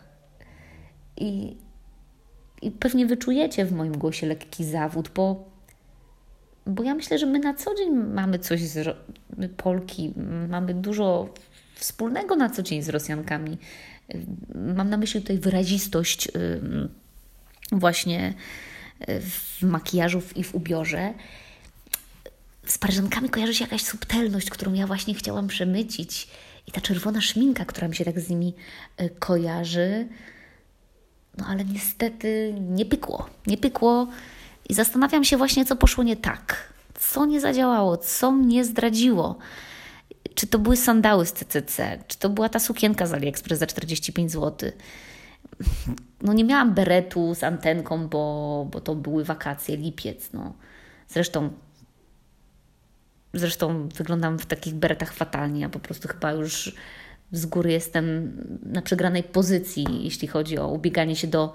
I, 1.16 1.56
i 2.62 2.70
pewnie 2.70 3.06
wyczujecie 3.06 3.64
w 3.64 3.72
moim 3.72 3.98
głosie 3.98 4.26
lekki 4.26 4.64
zawód, 4.64 5.10
bo 5.14 5.53
bo 6.66 6.82
ja 6.82 6.94
myślę, 6.94 7.18
że 7.18 7.26
my 7.26 7.38
na 7.38 7.54
co 7.54 7.74
dzień 7.74 7.90
mamy 7.90 8.38
coś 8.38 8.60
z 8.60 8.96
Polki, 9.56 10.12
mamy 10.48 10.74
dużo 10.74 11.34
wspólnego 11.74 12.36
na 12.36 12.50
co 12.50 12.62
dzień 12.62 12.82
z 12.82 12.88
Rosjankami. 12.88 13.58
Mam 14.54 14.90
na 14.90 14.96
myśli 14.96 15.20
tutaj 15.20 15.38
wyrazistość 15.38 16.28
właśnie 17.72 18.34
w 19.08 19.62
makijażu 19.62 20.22
i 20.36 20.44
w 20.44 20.54
ubiorze. 20.54 21.14
Paryżankami 22.80 23.30
kojarzy 23.30 23.54
się 23.54 23.64
jakaś 23.64 23.82
subtelność, 23.82 24.50
którą 24.50 24.72
ja 24.72 24.86
właśnie 24.86 25.14
chciałam 25.14 25.48
przemycić. 25.48 26.28
I 26.66 26.72
ta 26.72 26.80
czerwona 26.80 27.20
szminka, 27.20 27.64
która 27.64 27.88
mi 27.88 27.96
się 27.96 28.04
tak 28.04 28.20
z 28.20 28.28
nimi 28.28 28.54
y, 29.00 29.10
kojarzy. 29.18 30.08
No 31.38 31.46
ale 31.46 31.64
niestety 31.64 32.54
nie 32.60 32.84
pykło. 32.84 33.28
Nie 33.46 33.58
pykło 33.58 34.08
i 34.68 34.74
zastanawiam 34.74 35.24
się 35.24 35.36
właśnie, 35.36 35.64
co 35.64 35.76
poszło 35.76 36.04
nie 36.04 36.16
tak. 36.16 36.72
Co 36.94 37.26
nie 37.26 37.40
zadziałało, 37.40 37.96
co 37.96 38.32
mnie 38.32 38.64
zdradziło. 38.64 39.38
Czy 40.34 40.46
to 40.46 40.58
były 40.58 40.76
sandały 40.76 41.26
z 41.26 41.32
CCC, 41.32 41.98
czy 42.08 42.18
to 42.18 42.28
była 42.28 42.48
ta 42.48 42.58
sukienka 42.58 43.06
z 43.06 43.12
AliExpress 43.12 43.58
za 43.58 43.66
45 43.66 44.32
zł. 44.32 44.70
No 46.22 46.32
nie 46.32 46.44
miałam 46.44 46.74
beretu 46.74 47.34
z 47.34 47.44
antenką, 47.44 48.08
bo, 48.08 48.66
bo 48.70 48.80
to 48.80 48.94
były 48.94 49.24
wakacje, 49.24 49.76
lipiec. 49.76 50.32
No. 50.32 50.52
Zresztą 51.08 51.50
Zresztą 53.34 53.88
wyglądam 53.88 54.38
w 54.38 54.46
takich 54.46 54.74
beretach 54.74 55.12
fatalnie. 55.12 55.60
Ja 55.60 55.68
po 55.68 55.78
prostu 55.78 56.08
chyba 56.08 56.32
już 56.32 56.74
z 57.32 57.46
góry 57.46 57.72
jestem 57.72 58.36
na 58.62 58.82
przegranej 58.82 59.22
pozycji, 59.22 59.86
jeśli 60.00 60.28
chodzi 60.28 60.58
o 60.58 60.68
ubieganie 60.68 61.16
się 61.16 61.26
do, 61.26 61.52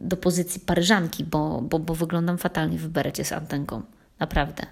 do 0.00 0.16
pozycji 0.16 0.60
Paryżanki, 0.60 1.24
bo, 1.24 1.62
bo, 1.62 1.78
bo 1.78 1.94
wyglądam 1.94 2.38
fatalnie 2.38 2.78
w 2.78 2.88
berecie 2.88 3.24
z 3.24 3.32
antenką. 3.32 3.82
Naprawdę. 4.18 4.66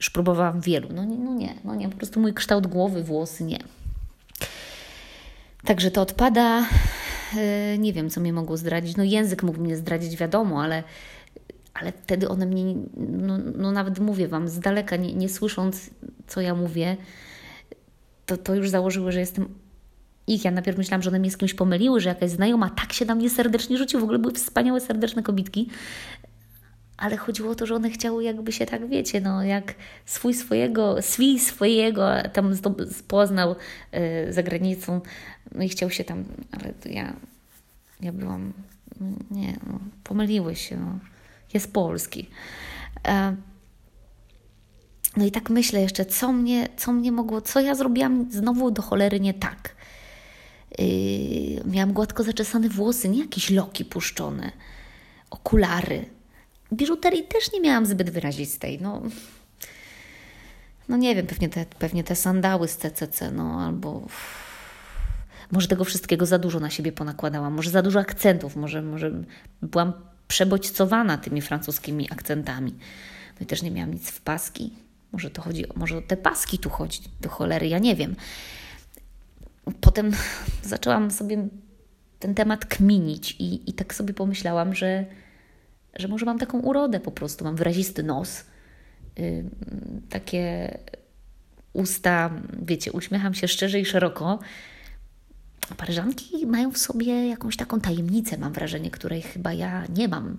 Już 0.00 0.10
próbowałam 0.10 0.60
wielu. 0.60 0.88
No 0.94 1.04
nie, 1.04 1.18
no 1.18 1.34
nie, 1.34 1.54
no 1.64 1.74
nie. 1.74 1.88
Po 1.88 1.96
prostu 1.96 2.20
mój 2.20 2.34
kształt 2.34 2.66
głowy, 2.66 3.02
włosy, 3.02 3.44
nie. 3.44 3.58
Także 5.64 5.90
to 5.90 6.02
odpada. 6.02 6.66
E, 7.36 7.78
nie 7.78 7.92
wiem, 7.92 8.10
co 8.10 8.20
mnie 8.20 8.32
mogło 8.32 8.56
zdradzić. 8.56 8.96
No 8.96 9.04
język 9.04 9.42
mógł 9.42 9.60
mnie 9.60 9.76
zdradzić, 9.76 10.16
wiadomo, 10.16 10.62
ale 10.62 10.82
ale 11.80 11.92
wtedy 11.92 12.28
one 12.28 12.46
mnie, 12.46 12.74
no, 12.96 13.38
no 13.56 13.72
nawet 13.72 13.98
mówię 13.98 14.28
Wam, 14.28 14.48
z 14.48 14.58
daleka 14.58 14.96
nie, 14.96 15.14
nie 15.14 15.28
słysząc, 15.28 15.90
co 16.26 16.40
ja 16.40 16.54
mówię, 16.54 16.96
to, 18.26 18.36
to 18.36 18.54
już 18.54 18.70
założyły, 18.70 19.12
że 19.12 19.20
jestem 19.20 19.48
ich. 20.26 20.44
Ja 20.44 20.50
najpierw 20.50 20.78
myślałam, 20.78 21.02
że 21.02 21.10
one 21.10 21.18
mnie 21.18 21.30
z 21.30 21.36
kimś 21.36 21.54
pomyliły, 21.54 22.00
że 22.00 22.08
jakaś 22.08 22.30
znajoma 22.30 22.70
tak 22.70 22.92
się 22.92 23.04
na 23.04 23.14
mnie 23.14 23.30
serdecznie 23.30 23.78
rzucił. 23.78 24.00
W 24.00 24.02
ogóle 24.02 24.18
były 24.18 24.34
wspaniałe, 24.34 24.80
serdeczne 24.80 25.22
kobitki. 25.22 25.68
Ale 26.96 27.16
chodziło 27.16 27.50
o 27.50 27.54
to, 27.54 27.66
że 27.66 27.74
one 27.74 27.90
chciały 27.90 28.24
jakby 28.24 28.52
się 28.52 28.66
tak, 28.66 28.88
wiecie, 28.88 29.20
no 29.20 29.42
jak 29.42 29.74
swój 30.04 30.34
swojego, 30.34 31.02
swój 31.02 31.38
swojego 31.38 32.08
tam 32.32 32.54
poznał 33.08 33.56
yy, 33.92 34.32
za 34.32 34.42
granicą, 34.42 35.00
no 35.54 35.62
i 35.62 35.68
chciał 35.68 35.90
się 35.90 36.04
tam, 36.04 36.24
ale 36.52 36.94
ja, 36.94 37.16
ja 38.00 38.12
byłam, 38.12 38.52
nie, 39.30 39.56
no, 39.66 40.54
się, 40.54 40.76
no 40.76 40.98
jest 41.54 41.72
polski. 41.72 42.30
E, 43.08 43.36
no 45.16 45.24
i 45.24 45.30
tak 45.30 45.50
myślę 45.50 45.80
jeszcze, 45.80 46.04
co 46.04 46.32
mnie, 46.32 46.68
co 46.76 46.92
mnie 46.92 47.12
mogło, 47.12 47.40
co 47.40 47.60
ja 47.60 47.74
zrobiłam 47.74 48.26
znowu 48.30 48.70
do 48.70 48.82
cholery 48.82 49.20
nie 49.20 49.34
tak. 49.34 49.75
Yy, 50.78 51.64
miałam 51.64 51.92
gładko 51.92 52.22
zaczesane 52.22 52.68
włosy, 52.68 53.08
nie 53.08 53.20
jakieś 53.20 53.50
loki 53.50 53.84
puszczone, 53.84 54.52
okulary. 55.30 56.04
Biżuterii 56.72 57.24
też 57.24 57.52
nie 57.52 57.60
miałam 57.60 57.86
zbyt 57.86 58.10
wyrazistej. 58.10 58.78
No, 58.80 59.02
no 60.88 60.96
nie 60.96 61.14
wiem, 61.14 61.26
pewnie 61.26 61.48
te, 61.48 61.66
pewnie 61.78 62.04
te 62.04 62.16
sandały 62.16 62.68
z 62.68 62.76
CCC, 62.76 63.30
no 63.30 63.60
albo 63.60 64.06
może 65.52 65.68
tego 65.68 65.84
wszystkiego 65.84 66.26
za 66.26 66.38
dużo 66.38 66.60
na 66.60 66.70
siebie 66.70 66.92
ponakładałam, 66.92 67.54
może 67.54 67.70
za 67.70 67.82
dużo 67.82 68.00
akcentów, 68.00 68.56
może, 68.56 68.82
może 68.82 69.10
byłam 69.62 69.92
przebodźcowana 70.28 71.18
tymi 71.18 71.42
francuskimi 71.42 72.12
akcentami. 72.12 72.72
No 73.40 73.44
i 73.44 73.46
też 73.46 73.62
nie 73.62 73.70
miałam 73.70 73.94
nic 73.94 74.10
w 74.10 74.20
paski. 74.20 74.72
Może 75.12 75.30
to 75.30 75.42
chodzi, 75.42 75.64
może 75.76 75.98
o 75.98 76.02
te 76.02 76.16
paski 76.16 76.58
tu 76.58 76.70
chodzi, 76.70 77.00
do 77.20 77.28
cholery, 77.28 77.68
ja 77.68 77.78
nie 77.78 77.96
wiem. 77.96 78.16
Potem 79.80 80.12
zaczęłam 80.62 81.10
sobie 81.10 81.48
ten 82.18 82.34
temat 82.34 82.64
kminić 82.64 83.32
i, 83.32 83.70
i 83.70 83.72
tak 83.72 83.94
sobie 83.94 84.14
pomyślałam, 84.14 84.74
że, 84.74 85.04
że 85.94 86.08
może 86.08 86.26
mam 86.26 86.38
taką 86.38 86.60
urodę 86.60 87.00
po 87.00 87.10
prostu, 87.10 87.44
mam 87.44 87.56
wyrazisty 87.56 88.02
nos, 88.02 88.44
yy, 89.18 89.44
takie 90.08 90.78
usta, 91.72 92.30
wiecie, 92.62 92.92
uśmiecham 92.92 93.34
się 93.34 93.48
szczerze 93.48 93.80
i 93.80 93.84
szeroko, 93.84 94.38
Paryżanki 95.76 96.46
mają 96.46 96.72
w 96.72 96.78
sobie 96.78 97.28
jakąś 97.28 97.56
taką 97.56 97.80
tajemnicę, 97.80 98.38
mam 98.38 98.52
wrażenie, 98.52 98.90
której 98.90 99.22
chyba 99.22 99.52
ja 99.52 99.84
nie 99.96 100.08
mam 100.08 100.36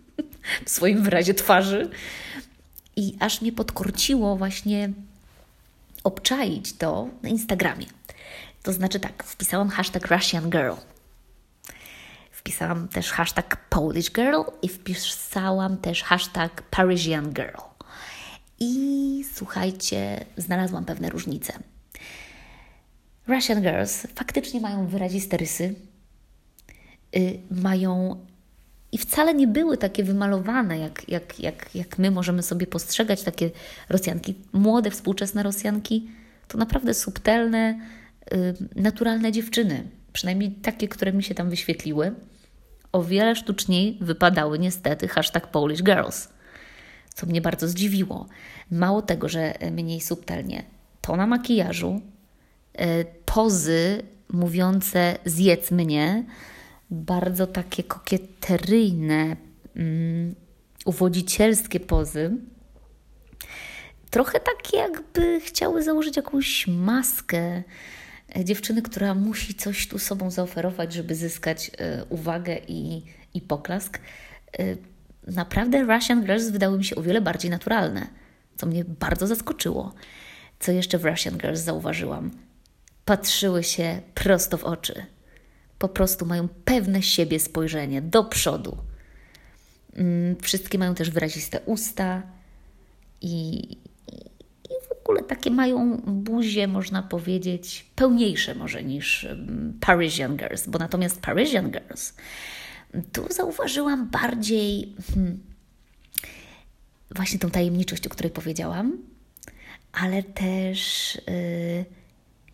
w 0.66 0.70
swoim 0.70 1.02
wyrazie 1.02 1.34
twarzy. 1.34 1.90
I 2.96 3.16
aż 3.20 3.42
mnie 3.42 3.52
podkorciło 3.52 4.36
właśnie 4.36 4.90
obczaić 6.04 6.72
to 6.72 7.08
na 7.22 7.28
Instagramie. 7.28 7.86
To 8.66 8.72
znaczy 8.72 9.00
tak, 9.00 9.24
wpisałam 9.24 9.68
hashtag 9.68 10.06
Russian 10.06 10.50
Girl. 10.50 10.72
Wpisałam 12.30 12.88
też 12.88 13.12
hashtag 13.12 13.56
Polish 13.70 14.12
Girl 14.12 14.40
i 14.62 14.68
wpisałam 14.68 15.76
też 15.76 16.02
hashtag 16.02 16.62
Parisian 16.62 17.32
Girl. 17.32 17.56
I 18.60 19.24
słuchajcie, 19.34 20.24
znalazłam 20.36 20.84
pewne 20.84 21.10
różnice. 21.10 21.52
Russian 23.26 23.62
Girls 23.62 24.06
faktycznie 24.14 24.60
mają 24.60 24.86
wyraziste 24.86 25.36
rysy, 25.36 25.74
yy, 27.12 27.38
mają 27.50 28.20
i 28.92 28.98
wcale 28.98 29.34
nie 29.34 29.46
były 29.46 29.76
takie 29.76 30.04
wymalowane, 30.04 30.78
jak, 30.78 31.08
jak, 31.08 31.40
jak, 31.40 31.74
jak 31.74 31.98
my 31.98 32.10
możemy 32.10 32.42
sobie 32.42 32.66
postrzegać 32.66 33.22
takie 33.22 33.50
Rosjanki. 33.88 34.34
Młode, 34.52 34.90
współczesne 34.90 35.42
Rosjanki 35.42 36.10
to 36.48 36.58
naprawdę 36.58 36.94
subtelne, 36.94 37.80
naturalne 38.76 39.32
dziewczyny. 39.32 39.90
Przynajmniej 40.12 40.50
takie, 40.50 40.88
które 40.88 41.12
mi 41.12 41.22
się 41.22 41.34
tam 41.34 41.50
wyświetliły. 41.50 42.14
O 42.92 43.04
wiele 43.04 43.36
sztuczniej 43.36 43.98
wypadały 44.00 44.58
niestety 44.58 45.08
hashtag 45.08 45.46
Polish 45.46 45.82
Girls, 45.82 46.28
co 47.14 47.26
mnie 47.26 47.40
bardzo 47.40 47.68
zdziwiło. 47.68 48.26
Mało 48.70 49.02
tego, 49.02 49.28
że 49.28 49.54
mniej 49.72 50.00
subtelnie. 50.00 50.64
To 51.00 51.16
na 51.16 51.26
makijażu, 51.26 52.00
E, 52.76 53.04
pozy 53.04 54.02
mówiące 54.32 55.18
zjedz 55.24 55.70
mnie, 55.70 56.24
bardzo 56.90 57.46
takie 57.46 57.82
kokieteryjne, 57.82 59.36
um, 59.76 60.34
uwodzicielskie 60.84 61.80
pozy. 61.80 62.36
Trochę 64.10 64.40
takie, 64.40 64.76
jakby 64.76 65.40
chciały 65.40 65.82
założyć 65.82 66.16
jakąś 66.16 66.66
maskę 66.66 67.62
dziewczyny, 68.44 68.82
która 68.82 69.14
musi 69.14 69.54
coś 69.54 69.88
tu 69.88 69.98
sobą 69.98 70.30
zaoferować, 70.30 70.92
żeby 70.92 71.14
zyskać 71.14 71.68
y, 71.68 72.04
uwagę 72.08 72.58
i, 72.68 73.02
i 73.34 73.40
poklask. 73.40 73.98
Y, 74.60 74.78
naprawdę 75.26 75.82
Russian 75.82 76.24
Girls 76.24 76.48
wydały 76.48 76.78
mi 76.78 76.84
się 76.84 76.96
o 76.96 77.02
wiele 77.02 77.20
bardziej 77.20 77.50
naturalne, 77.50 78.06
co 78.56 78.66
mnie 78.66 78.84
bardzo 78.84 79.26
zaskoczyło. 79.26 79.94
Co 80.60 80.72
jeszcze 80.72 80.98
w 80.98 81.04
Russian 81.04 81.38
Girls 81.38 81.60
zauważyłam? 81.60 82.30
patrzyły 83.06 83.62
się 83.62 84.00
prosto 84.14 84.58
w 84.58 84.64
oczy. 84.64 85.06
Po 85.78 85.88
prostu 85.88 86.26
mają 86.26 86.48
pewne 86.64 87.02
siebie 87.02 87.40
spojrzenie 87.40 88.02
do 88.02 88.24
przodu. 88.24 88.76
Mm, 89.96 90.36
wszystkie 90.42 90.78
mają 90.78 90.94
też 90.94 91.10
wyraziste 91.10 91.60
usta 91.60 92.22
i, 93.20 93.62
takie 95.26 95.50
mają 95.50 95.96
buzie, 96.06 96.68
można 96.68 97.02
powiedzieć, 97.02 97.86
pełniejsze 97.94 98.54
może 98.54 98.84
niż 98.84 99.26
Parisian 99.80 100.36
Girls, 100.36 100.66
bo 100.66 100.78
natomiast 100.78 101.20
Parisian 101.20 101.70
Girls 101.70 102.14
tu 103.12 103.32
zauważyłam 103.32 104.10
bardziej 104.10 104.94
hmm, 105.14 105.40
właśnie 107.14 107.38
tą 107.38 107.50
tajemniczość, 107.50 108.06
o 108.06 108.10
której 108.10 108.30
powiedziałam, 108.30 108.98
ale 109.92 110.22
też. 110.22 111.14
Yy, 111.26 111.84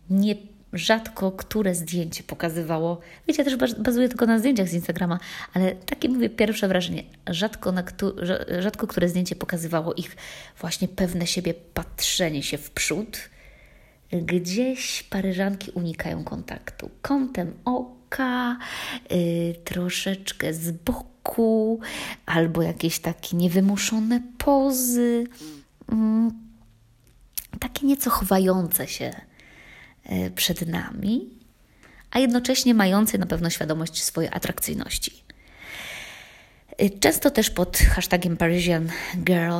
nie 0.09 0.35
rzadko 0.73 1.31
które 1.31 1.75
zdjęcie 1.75 2.23
pokazywało. 2.23 2.99
Wiecie, 3.27 3.43
ja 3.43 3.57
też 3.57 3.75
bazuję 3.75 4.09
tylko 4.09 4.25
na 4.25 4.39
zdjęciach 4.39 4.67
z 4.67 4.73
Instagrama, 4.73 5.19
ale 5.53 5.75
takie 5.75 6.09
mówię 6.09 6.29
pierwsze 6.29 6.67
wrażenie. 6.67 7.03
Rzadko, 7.29 7.71
na, 7.71 7.83
rzadko 8.59 8.87
które 8.87 9.09
zdjęcie 9.09 9.35
pokazywało 9.35 9.93
ich 9.93 10.15
właśnie 10.59 10.87
pewne 10.87 11.27
siebie 11.27 11.53
patrzenie 11.73 12.43
się 12.43 12.57
w 12.57 12.71
przód. 12.71 13.17
Gdzieś 14.11 15.03
Paryżanki 15.03 15.71
unikają 15.71 16.23
kontaktu. 16.23 16.89
Kątem 17.01 17.53
oka, 17.65 18.57
yy, 19.09 19.53
troszeczkę 19.63 20.53
z 20.53 20.71
boku, 20.71 21.79
albo 22.25 22.61
jakieś 22.61 22.99
takie 22.99 23.37
niewymuszone 23.37 24.21
pozy. 24.37 25.23
Yy, 25.89 25.97
takie 27.59 27.87
nieco 27.87 28.09
chwające 28.09 28.87
się 28.87 29.11
przed 30.35 30.67
nami, 30.67 31.29
a 32.11 32.19
jednocześnie 32.19 32.73
mający 32.73 33.17
na 33.17 33.25
pewno 33.25 33.49
świadomość 33.49 34.03
swojej 34.03 34.29
atrakcyjności. 34.33 35.23
E, 36.77 36.89
często 36.89 37.31
też 37.31 37.49
pod 37.49 37.77
hashtagiem 37.77 38.37
Parisian 38.37 38.89
Girl 39.17 39.59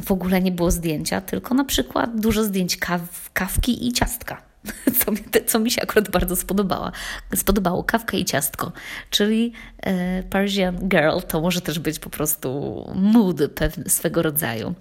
w 0.00 0.12
ogóle 0.12 0.40
nie 0.40 0.52
było 0.52 0.70
zdjęcia, 0.70 1.20
tylko 1.20 1.54
na 1.54 1.64
przykład 1.64 2.20
dużo 2.20 2.44
zdjęć 2.44 2.76
kaw, 2.76 3.30
kawki 3.32 3.88
i 3.88 3.92
ciastka. 3.92 4.42
Co 5.04 5.12
mi, 5.12 5.18
co 5.46 5.58
mi 5.58 5.70
się 5.70 5.82
akurat 5.82 6.10
bardzo 6.10 6.36
spodobało. 6.36 6.92
spodobało. 7.36 7.84
Kawka 7.84 8.16
i 8.16 8.24
ciastko, 8.24 8.72
czyli 9.10 9.52
e, 9.78 10.22
Parisian 10.22 10.88
Girl 10.88 11.18
to 11.28 11.40
może 11.40 11.60
też 11.60 11.78
być 11.78 11.98
po 11.98 12.10
prostu 12.10 12.50
mood 12.94 13.36
pewny, 13.54 13.90
swego 13.90 14.22
rodzaju. 14.22 14.74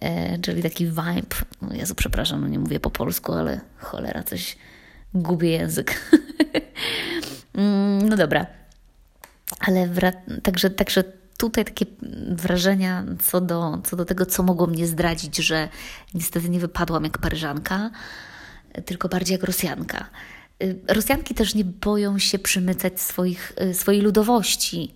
E, 0.00 0.38
czyli 0.38 0.62
taki 0.62 0.86
vibe. 0.86 1.36
No 1.62 1.74
Jezu, 1.74 1.94
przepraszam, 1.94 2.40
no 2.40 2.48
nie 2.48 2.58
mówię 2.58 2.80
po 2.80 2.90
polsku, 2.90 3.32
ale 3.32 3.60
cholera, 3.78 4.22
coś 4.22 4.56
gubię 5.14 5.50
język. 5.50 5.94
Mm, 7.54 8.08
no 8.08 8.16
dobra. 8.16 8.46
Ale 9.60 9.88
także, 10.42 10.70
także 10.70 11.04
tutaj 11.38 11.64
takie 11.64 11.86
wrażenia 12.28 13.04
co 13.22 13.40
do, 13.40 13.78
co 13.84 13.96
do 13.96 14.04
tego, 14.04 14.26
co 14.26 14.42
mogło 14.42 14.66
mnie 14.66 14.86
zdradzić, 14.86 15.36
że 15.36 15.68
niestety 16.14 16.48
nie 16.48 16.60
wypadłam 16.60 17.04
jak 17.04 17.18
Paryżanka, 17.18 17.90
tylko 18.84 19.08
bardziej 19.08 19.34
jak 19.34 19.42
Rosjanka. 19.42 20.10
Y, 20.62 20.80
Rosjanki 20.88 21.34
też 21.34 21.54
nie 21.54 21.64
boją 21.64 22.18
się 22.18 22.38
przymycać 22.38 23.00
swoich, 23.00 23.52
y, 23.62 23.74
swojej 23.74 24.02
ludowości. 24.02 24.94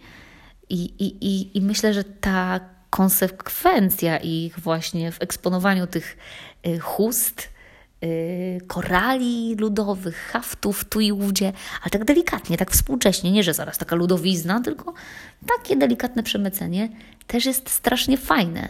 I, 0.69 0.85
i, 0.85 1.27
i, 1.27 1.59
I 1.59 1.61
myślę, 1.61 1.95
że 1.95 2.05
ta 2.05 2.61
konsekwencja 2.93 4.19
ich 4.19 4.61
właśnie 4.61 5.13
w 5.13 5.23
eksponowaniu 5.23 5.87
tych 5.87 6.17
y, 6.67 6.79
chust, 6.79 7.53
korali 8.67 9.55
ludowych, 9.55 10.17
haftów 10.33 10.85
tu 10.85 11.01
i 11.01 11.13
ówdzie, 11.13 11.53
ale 11.83 11.91
tak 11.91 12.05
delikatnie, 12.05 12.57
tak 12.57 12.71
współcześnie, 12.71 13.33
nie 13.33 13.43
że 13.43 13.55
zaraz 13.55 13.79
taka 13.79 13.97
ludowizna, 13.97 14.61
tylko 14.61 14.95
takie 15.47 15.77
delikatne 15.77 16.23
przemycenie 16.23 16.89
też 17.27 17.45
jest 17.45 17.71
strasznie 17.71 18.17
fajne, 18.17 18.69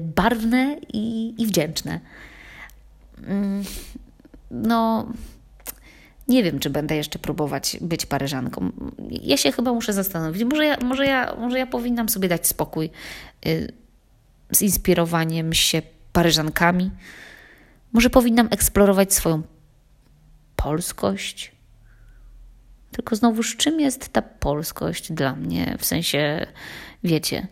barwne 0.00 0.76
i, 0.92 1.34
i 1.42 1.46
wdzięczne. 1.46 2.00
Mm, 3.26 3.64
no, 4.50 5.06
nie 6.30 6.42
wiem, 6.42 6.58
czy 6.58 6.70
będę 6.70 6.96
jeszcze 6.96 7.18
próbować 7.18 7.76
być 7.80 8.06
Paryżanką. 8.06 8.72
Ja 9.08 9.36
się 9.36 9.52
chyba 9.52 9.72
muszę 9.72 9.92
zastanowić. 9.92 10.44
Może 10.44 10.64
ja, 10.64 10.76
może 10.84 11.06
ja, 11.06 11.34
może 11.38 11.58
ja 11.58 11.66
powinnam 11.66 12.08
sobie 12.08 12.28
dać 12.28 12.46
spokój 12.46 12.90
y, 13.46 13.72
z 14.52 14.62
inspirowaniem 14.62 15.54
się 15.54 15.82
Paryżankami. 16.12 16.90
Może 17.92 18.10
powinnam 18.10 18.48
eksplorować 18.50 19.14
swoją 19.14 19.42
polskość. 20.56 21.52
Tylko 22.92 23.16
znowuż, 23.16 23.56
czym 23.56 23.80
jest 23.80 24.08
ta 24.08 24.22
polskość 24.22 25.12
dla 25.12 25.36
mnie? 25.36 25.76
W 25.78 25.84
sensie, 25.84 26.46
wiecie, 27.04 27.46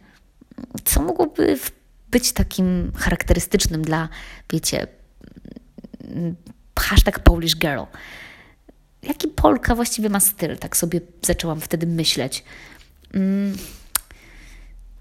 co 0.85 1.03
mogłoby 1.03 1.59
być 2.11 2.33
takim 2.33 2.93
charakterystycznym 2.97 3.83
dla, 3.83 4.09
wiecie, 4.53 4.87
hashtag 6.79 7.19
Polish 7.19 7.57
Girl. 7.57 7.83
Jaki 9.03 9.29
Polka 9.29 9.75
właściwie 9.75 10.09
ma 10.09 10.21
styl? 10.21 10.57
Tak 10.57 10.77
sobie 10.77 11.01
zaczęłam 11.23 11.61
wtedy 11.61 11.87
myśleć. 11.87 12.45
Hmm. 13.13 13.57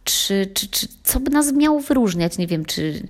Czy, 0.03 0.51
czy, 0.53 0.67
czy 0.67 0.87
co 1.03 1.19
by 1.19 1.31
nas 1.31 1.53
miało 1.53 1.79
wyróżniać? 1.79 2.37
Nie 2.37 2.47
wiem, 2.47 2.65
czy 2.65 3.07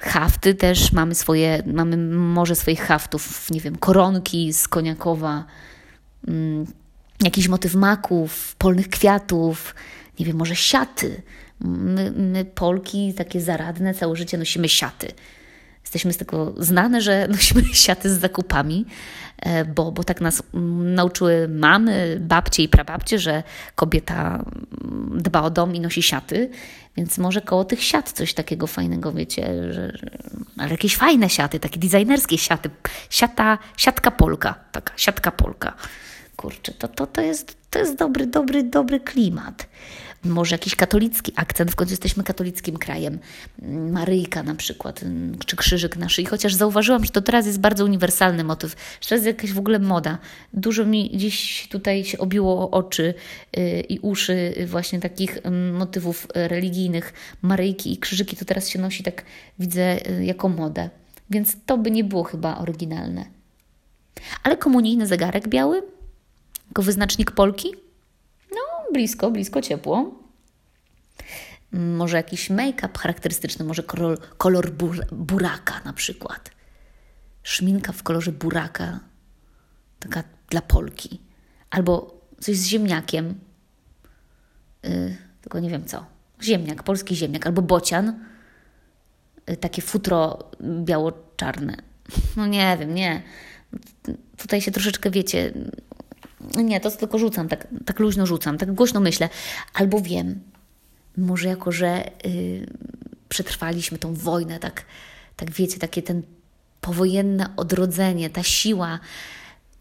hafty 0.00 0.54
też 0.54 0.92
mamy 0.92 1.14
swoje, 1.14 1.62
mamy 1.66 1.96
może 1.96 2.56
swoich 2.56 2.80
haftów, 2.80 3.50
nie 3.50 3.60
wiem, 3.60 3.76
koronki 3.76 4.52
z 4.52 4.68
koniakowa, 4.68 5.44
hmm, 6.26 6.66
jakiś 7.24 7.48
motyw 7.48 7.74
maków, 7.74 8.56
polnych 8.58 8.88
kwiatów, 8.88 9.74
nie 10.18 10.26
wiem, 10.26 10.36
może 10.36 10.56
siaty. 10.56 11.22
My, 11.60 12.10
my, 12.10 12.44
Polki, 12.44 13.14
takie 13.14 13.40
zaradne, 13.40 13.94
całe 13.94 14.16
życie 14.16 14.38
nosimy 14.38 14.68
siaty. 14.68 15.12
Jesteśmy 15.90 16.12
z 16.12 16.16
tego 16.16 16.54
znane, 16.58 17.00
że 17.00 17.26
nosimy 17.36 17.64
siaty 17.64 18.10
z 18.10 18.20
zakupami, 18.20 18.86
e, 19.38 19.64
bo, 19.64 19.92
bo 19.92 20.04
tak 20.04 20.20
nas 20.20 20.42
nauczyły 20.84 21.48
mamy, 21.48 22.18
babcie 22.20 22.62
i 22.62 22.68
prababcie, 22.68 23.18
że 23.18 23.42
kobieta 23.74 24.44
dba 25.14 25.42
o 25.42 25.50
dom 25.50 25.74
i 25.74 25.80
nosi 25.80 26.02
siaty, 26.02 26.50
więc 26.96 27.18
może 27.18 27.40
koło 27.40 27.64
tych 27.64 27.82
siat 27.82 28.12
coś 28.12 28.34
takiego 28.34 28.66
fajnego, 28.66 29.12
wiecie, 29.12 29.72
że, 29.72 29.98
ale 30.58 30.70
jakieś 30.70 30.96
fajne 30.96 31.30
siaty, 31.30 31.60
takie 31.60 31.80
designerskie 31.80 32.38
siaty, 32.38 32.70
siata, 33.10 33.58
siatka 33.76 34.10
polka, 34.10 34.54
taka 34.72 34.92
siatka 34.96 35.30
polka. 35.30 35.74
Kurczę, 36.36 36.72
to, 36.72 36.88
to, 36.88 37.06
to, 37.06 37.20
jest, 37.20 37.56
to 37.70 37.78
jest 37.78 37.96
dobry, 37.96 38.26
dobry, 38.26 38.62
dobry 38.62 39.00
klimat 39.00 39.66
może 40.24 40.54
jakiś 40.54 40.76
katolicki 40.76 41.32
akcent, 41.36 41.70
w 41.70 41.74
końcu 41.74 41.92
jesteśmy 41.92 42.24
katolickim 42.24 42.76
krajem, 42.76 43.18
Maryjka 43.90 44.42
na 44.42 44.54
przykład, 44.54 45.00
czy 45.46 45.56
krzyżyk 45.56 45.96
na 45.96 46.08
szyi, 46.08 46.26
chociaż 46.26 46.54
zauważyłam, 46.54 47.04
że 47.04 47.10
to 47.10 47.22
teraz 47.22 47.46
jest 47.46 47.60
bardzo 47.60 47.84
uniwersalny 47.84 48.44
motyw, 48.44 48.76
że 49.00 49.08
to 49.08 49.14
jest 49.14 49.26
jakaś 49.26 49.52
w 49.52 49.58
ogóle 49.58 49.78
moda. 49.78 50.18
Dużo 50.54 50.84
mi 50.84 51.10
dziś 51.18 51.68
tutaj 51.70 52.04
się 52.04 52.18
obiło 52.18 52.70
oczy 52.70 53.14
y, 53.56 53.80
i 53.88 53.98
uszy 53.98 54.54
właśnie 54.66 55.00
takich 55.00 55.38
motywów 55.72 56.26
religijnych, 56.34 57.12
Maryjki 57.42 57.92
i 57.92 57.98
krzyżyki, 57.98 58.36
to 58.36 58.44
teraz 58.44 58.68
się 58.68 58.78
nosi 58.78 59.02
tak, 59.02 59.24
widzę, 59.58 60.10
y, 60.10 60.24
jako 60.24 60.48
modę. 60.48 60.90
Więc 61.30 61.56
to 61.66 61.78
by 61.78 61.90
nie 61.90 62.04
było 62.04 62.24
chyba 62.24 62.58
oryginalne. 62.58 63.24
Ale 64.42 64.56
komunijny 64.56 65.06
zegarek 65.06 65.48
biały? 65.48 65.82
Jako 66.68 66.82
wyznacznik 66.82 67.30
Polki? 67.30 67.89
Blisko, 68.92 69.30
blisko 69.30 69.62
ciepło. 69.62 70.20
Może 71.72 72.16
jakiś 72.16 72.50
make-up 72.50 72.98
charakterystyczny, 72.98 73.64
może 73.64 73.82
kolor, 73.82 74.18
kolor 74.36 74.70
bur, 74.70 75.06
buraka 75.12 75.80
na 75.84 75.92
przykład. 75.92 76.50
Szminka 77.42 77.92
w 77.92 78.02
kolorze 78.02 78.32
buraka, 78.32 79.00
taka 79.98 80.24
dla 80.50 80.62
Polki. 80.62 81.20
Albo 81.70 82.20
coś 82.40 82.56
z 82.56 82.66
ziemniakiem, 82.66 83.40
yy, 84.82 85.16
tylko 85.40 85.60
nie 85.60 85.70
wiem 85.70 85.84
co. 85.84 86.06
Ziemniak, 86.42 86.82
polski 86.82 87.16
ziemniak, 87.16 87.46
albo 87.46 87.62
bocian, 87.62 88.24
yy, 89.46 89.56
takie 89.56 89.82
futro 89.82 90.50
biało-czarne. 90.84 91.76
No 92.36 92.46
nie 92.46 92.76
wiem, 92.80 92.94
nie. 92.94 93.22
Tutaj 94.36 94.60
się 94.60 94.70
troszeczkę, 94.70 95.10
wiecie, 95.10 95.52
nie, 96.56 96.80
to 96.80 96.90
tylko 96.90 97.18
rzucam, 97.18 97.48
tak, 97.48 97.68
tak 97.86 97.98
luźno 97.98 98.26
rzucam, 98.26 98.58
tak 98.58 98.72
głośno 98.72 99.00
myślę. 99.00 99.28
Albo 99.74 100.00
wiem, 100.00 100.40
może 101.16 101.48
jako, 101.48 101.72
że 101.72 102.10
yy, 102.24 102.66
przetrwaliśmy 103.28 103.98
tą 103.98 104.14
wojnę, 104.14 104.58
tak, 104.58 104.84
tak 105.36 105.50
wiecie, 105.50 105.78
takie 105.78 106.02
ten 106.02 106.22
powojenne 106.80 107.56
odrodzenie, 107.56 108.30
ta 108.30 108.42
siła, 108.42 108.98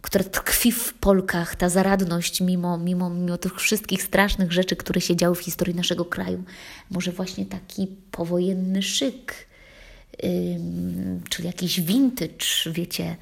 która 0.02 0.24
tkwi 0.24 0.72
w 0.72 0.94
Polkach, 0.94 1.56
ta 1.56 1.70
zaradność, 1.70 2.42
mimo, 2.42 2.78
mimo, 2.78 3.10
mimo 3.10 3.38
tych 3.38 3.56
wszystkich 3.56 4.04
strasznych 4.04 4.52
rzeczy, 4.52 4.76
które 4.76 5.02
się 5.02 5.16
działy 5.16 5.36
w 5.36 5.40
historii 5.40 5.76
naszego 5.76 6.06
kraju. 6.06 6.44
Może 6.92 7.12
właśnie 7.12 7.46
taki 7.46 7.88
powojenny 8.12 8.82
szyk, 8.82 9.48
czyli 11.30 11.48
jakiś 11.48 11.82
vintage, 11.82 12.46
wiecie, 12.72 13.16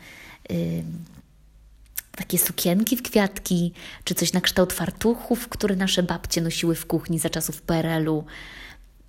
takie 2.17 2.37
sukienki 2.37 2.97
w 2.97 3.01
kwiatki, 3.01 3.73
czy 4.03 4.15
coś 4.15 4.33
na 4.33 4.41
kształt 4.41 4.73
fartuchów, 4.73 5.49
które 5.49 5.75
nasze 5.75 6.03
babcie 6.03 6.41
nosiły 6.41 6.75
w 6.75 6.85
kuchni 6.85 7.19
za 7.19 7.29
czasów 7.29 7.61
PRL-u. 7.61 8.25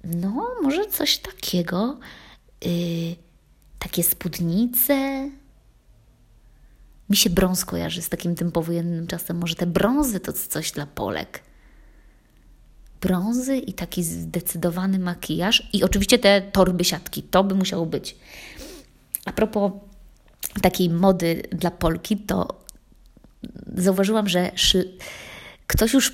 No, 0.04 0.46
może 0.62 0.86
coś 0.86 1.18
takiego. 1.18 1.98
Yy, 2.64 3.16
takie 3.78 4.02
spódnice. 4.02 5.28
Mi 7.10 7.16
się 7.16 7.30
brąz 7.30 7.64
kojarzy 7.64 8.02
z 8.02 8.08
takim 8.08 8.34
tym 8.34 8.52
powojennym 8.52 9.06
czasem. 9.06 9.36
Może 9.38 9.54
te 9.54 9.66
brązy 9.66 10.20
to 10.20 10.32
coś 10.32 10.72
dla 10.72 10.86
Polek. 10.86 11.42
Brązy 13.00 13.56
i 13.56 13.72
taki 13.72 14.04
zdecydowany 14.04 14.98
makijaż. 14.98 15.68
I 15.72 15.84
oczywiście 15.84 16.18
te 16.18 16.42
torby 16.42 16.84
siatki. 16.84 17.22
To 17.22 17.44
by 17.44 17.54
musiało 17.54 17.86
być. 17.86 18.16
A 19.24 19.32
propos 19.32 19.72
takiej 20.62 20.90
mody 20.90 21.42
dla 21.52 21.70
Polki, 21.70 22.16
to 22.16 22.67
zauważyłam, 23.76 24.28
że 24.28 24.52
ktoś 25.66 25.92
już 25.92 26.12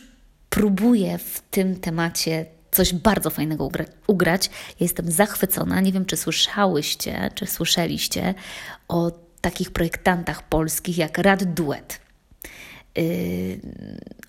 próbuje 0.51 1.19
w 1.19 1.43
tym 1.51 1.77
temacie 1.77 2.47
coś 2.71 2.95
bardzo 2.95 3.31
fajnego 3.31 3.65
ugra 3.65 3.85
ugrać. 4.07 4.51
Jestem 4.81 5.11
zachwycona. 5.11 5.81
Nie 5.81 5.93
wiem, 5.93 6.05
czy 6.05 6.17
słyszałyście, 6.17 7.31
czy 7.35 7.47
słyszeliście 7.47 8.35
o 8.89 9.13
takich 9.41 9.71
projektantach 9.71 10.49
polskich 10.49 10.99
jak 10.99 11.19
Rad 11.19 11.45
Duet. 11.45 12.01
Yy, 12.97 13.61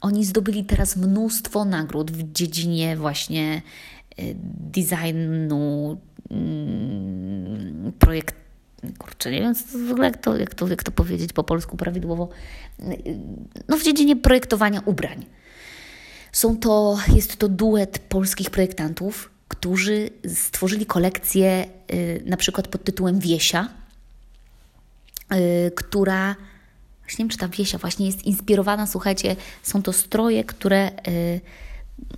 oni 0.02 0.26
zdobyli 0.26 0.66
teraz 0.66 0.96
mnóstwo 0.96 1.66
nagród 1.66 2.12
w 2.12 2.32
dziedzinie 2.32 2.98
właśnie 2.98 3.62
yy, 4.18 4.36
designu, 4.72 5.98
yy, 6.32 7.92
projekt, 8.00 8.36
kurczę, 8.93 9.32
nie 9.32 9.39
wiem 9.39 9.56
ogóle 9.91 10.08
jak 10.08 10.17
to, 10.17 10.38
jak, 10.38 10.56
to, 10.56 10.67
jak 10.67 10.84
to 10.84 10.91
powiedzieć 10.91 11.34
po 11.34 11.43
polsku 11.43 11.78
prawidłowo, 11.78 12.30
no 13.67 13.78
w 13.78 13.84
dziedzinie 13.84 14.15
projektowania 14.15 14.82
ubrań. 14.86 15.26
Są 16.32 16.58
to, 16.58 16.98
jest 17.15 17.36
to 17.38 17.48
duet 17.48 18.00
polskich 18.00 18.50
projektantów 18.50 19.36
którzy 19.48 20.10
stworzyli 20.36 20.86
kolekcję 20.86 21.67
y, 21.93 22.24
na 22.26 22.38
przykład 22.38 22.67
pod 22.67 22.84
tytułem 22.84 23.19
Wiesia, 23.19 23.69
y, 25.34 25.71
która, 25.76 26.36
właśnie 27.02 27.24
nie 27.24 27.26
wiem 27.26 27.30
czy 27.30 27.38
ta 27.38 27.48
Wiesia 27.48 27.78
właśnie 27.78 28.06
jest 28.06 28.24
inspirowana, 28.24 28.88
słuchajcie, 28.88 29.36
są 29.63 29.82
to 29.82 29.93
stroje, 29.93 30.43
które 30.43 30.91
y, 31.08 31.41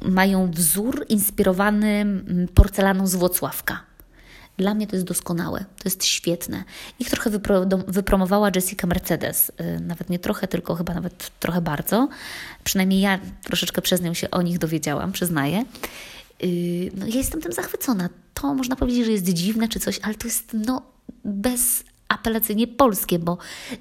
mają 0.01 0.51
wzór 0.51 1.05
inspirowany 1.09 1.87
mm, 1.87 2.47
porcelaną 2.47 3.07
z 3.07 3.15
Włocławka. 3.15 3.86
Dla 4.57 4.73
mnie 4.73 4.87
to 4.87 4.95
jest 4.95 5.05
doskonałe, 5.05 5.59
to 5.59 5.81
jest 5.85 6.05
świetne. 6.05 6.63
Ich 6.99 7.09
trochę 7.09 7.29
wypro, 7.29 7.65
wypromowała 7.87 8.51
Jessica 8.55 8.87
Mercedes, 8.87 9.51
nawet 9.81 10.09
nie 10.09 10.19
trochę, 10.19 10.47
tylko 10.47 10.75
chyba 10.75 10.93
nawet 10.93 11.39
trochę 11.39 11.61
bardzo. 11.61 12.09
Przynajmniej 12.63 13.01
ja 13.01 13.19
troszeczkę 13.43 13.81
przez 13.81 14.01
nią 14.01 14.13
się 14.13 14.31
o 14.31 14.41
nich 14.41 14.57
dowiedziałam, 14.57 15.11
przyznaję. 15.11 15.65
Yy, 16.41 16.91
no, 16.95 17.07
ja 17.07 17.15
jestem 17.15 17.41
tym 17.41 17.51
zachwycona. 17.51 18.09
To 18.33 18.53
można 18.53 18.75
powiedzieć, 18.75 19.05
że 19.05 19.11
jest 19.11 19.23
dziwne 19.23 19.67
czy 19.67 19.79
coś, 19.79 19.99
ale 20.03 20.15
to 20.15 20.27
jest 20.27 20.51
no, 20.53 20.81
bezapelacyjnie 21.25 22.67
polskie, 22.67 23.19
bo 23.19 23.37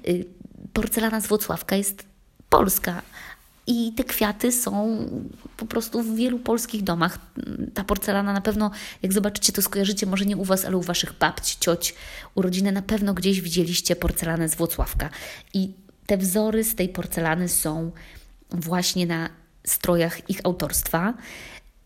yy, 0.07 0.25
porcelana 0.73 1.21
z 1.21 1.27
Włocławka 1.27 1.75
jest 1.75 2.03
polska. 2.49 3.01
I 3.67 3.93
te 3.93 4.03
kwiaty 4.03 4.51
są 4.51 4.97
po 5.57 5.65
prostu 5.65 6.03
w 6.03 6.15
wielu 6.15 6.39
polskich 6.39 6.83
domach. 6.83 7.19
Ta 7.73 7.83
porcelana 7.83 8.33
na 8.33 8.41
pewno, 8.41 8.71
jak 9.01 9.13
zobaczycie, 9.13 9.53
to 9.53 9.61
skojarzycie 9.61 10.05
może 10.05 10.25
nie 10.25 10.37
u 10.37 10.43
Was, 10.43 10.65
ale 10.65 10.77
u 10.77 10.81
Waszych 10.81 11.13
babci, 11.13 11.57
cioć, 11.59 11.95
urodziny, 12.35 12.71
na 12.71 12.81
pewno 12.81 13.13
gdzieś 13.13 13.41
widzieliście 13.41 13.95
porcelanę 13.95 14.49
z 14.49 14.55
Włocławka. 14.55 15.09
I 15.53 15.73
te 16.05 16.17
wzory 16.17 16.63
z 16.63 16.75
tej 16.75 16.89
porcelany 16.89 17.49
są 17.49 17.91
właśnie 18.51 19.07
na 19.07 19.29
strojach 19.63 20.29
ich 20.29 20.39
autorstwa. 20.43 21.13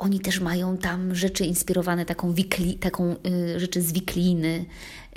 Oni 0.01 0.19
też 0.19 0.39
mają 0.39 0.77
tam 0.77 1.15
rzeczy 1.15 1.45
inspirowane 1.45 2.05
taką, 2.05 2.33
wikli, 2.33 2.73
taką 2.73 3.15
y, 3.55 3.59
rzeczy 3.59 3.81
z 3.81 3.91
wikliny, 3.91 4.65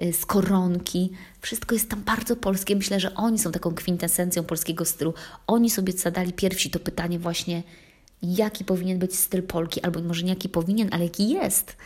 y, 0.03 0.13
z 0.13 0.27
koronki. 0.27 1.13
Wszystko 1.41 1.75
jest 1.75 1.91
tam 1.91 2.03
bardzo 2.03 2.37
polskie. 2.37 2.77
Myślę, 2.77 3.01
że 3.01 3.15
oni 3.15 3.39
są 3.39 3.53
taką 3.53 3.75
kwintesencją 3.75 4.45
polskiego 4.45 4.85
stylu. 4.85 5.15
Oni 5.47 5.71
sobie 5.71 5.93
zadali 5.93 6.33
pierwsi 6.33 6.71
to 6.71 6.79
pytanie 6.79 7.19
właśnie, 7.19 7.63
jaki 8.23 8.65
powinien 8.65 8.99
być 8.99 9.17
styl 9.17 9.43
Polki, 9.43 9.83
albo 9.83 10.03
może 10.03 10.23
nie 10.23 10.31
jaki 10.31 10.49
powinien, 10.49 10.89
ale 10.93 11.05
jaki 11.05 11.29
jest. 11.29 11.77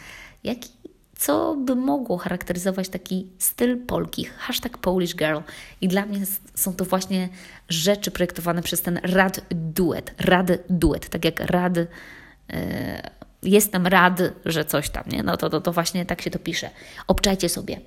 Jaki, 0.44 0.70
co 1.18 1.56
by 1.56 1.76
mogło 1.76 2.16
charakteryzować 2.16 2.88
taki 2.88 3.26
styl 3.38 3.86
Polki, 3.86 4.24
hashtag 4.24 4.78
Polish 4.78 5.16
Girl. 5.16 5.38
I 5.80 5.88
dla 5.88 6.06
mnie 6.06 6.20
są 6.54 6.74
to 6.74 6.84
właśnie 6.84 7.28
rzeczy 7.68 8.10
projektowane 8.10 8.62
przez 8.62 8.82
ten 8.82 9.00
Rad 9.02 9.40
Duet. 9.50 10.14
Rad 10.18 10.50
Duet, 10.70 11.08
tak 11.08 11.24
jak 11.24 11.40
Rad 11.40 11.78
jestem 13.42 13.86
rad, 13.86 14.20
że 14.44 14.64
coś 14.64 14.90
tam, 14.90 15.04
nie? 15.12 15.22
No 15.22 15.36
to, 15.36 15.50
to, 15.50 15.60
to 15.60 15.72
właśnie 15.72 16.06
tak 16.06 16.22
się 16.22 16.30
to 16.30 16.38
pisze. 16.38 16.70
Obczajcie 17.06 17.48
sobie. 17.48 17.80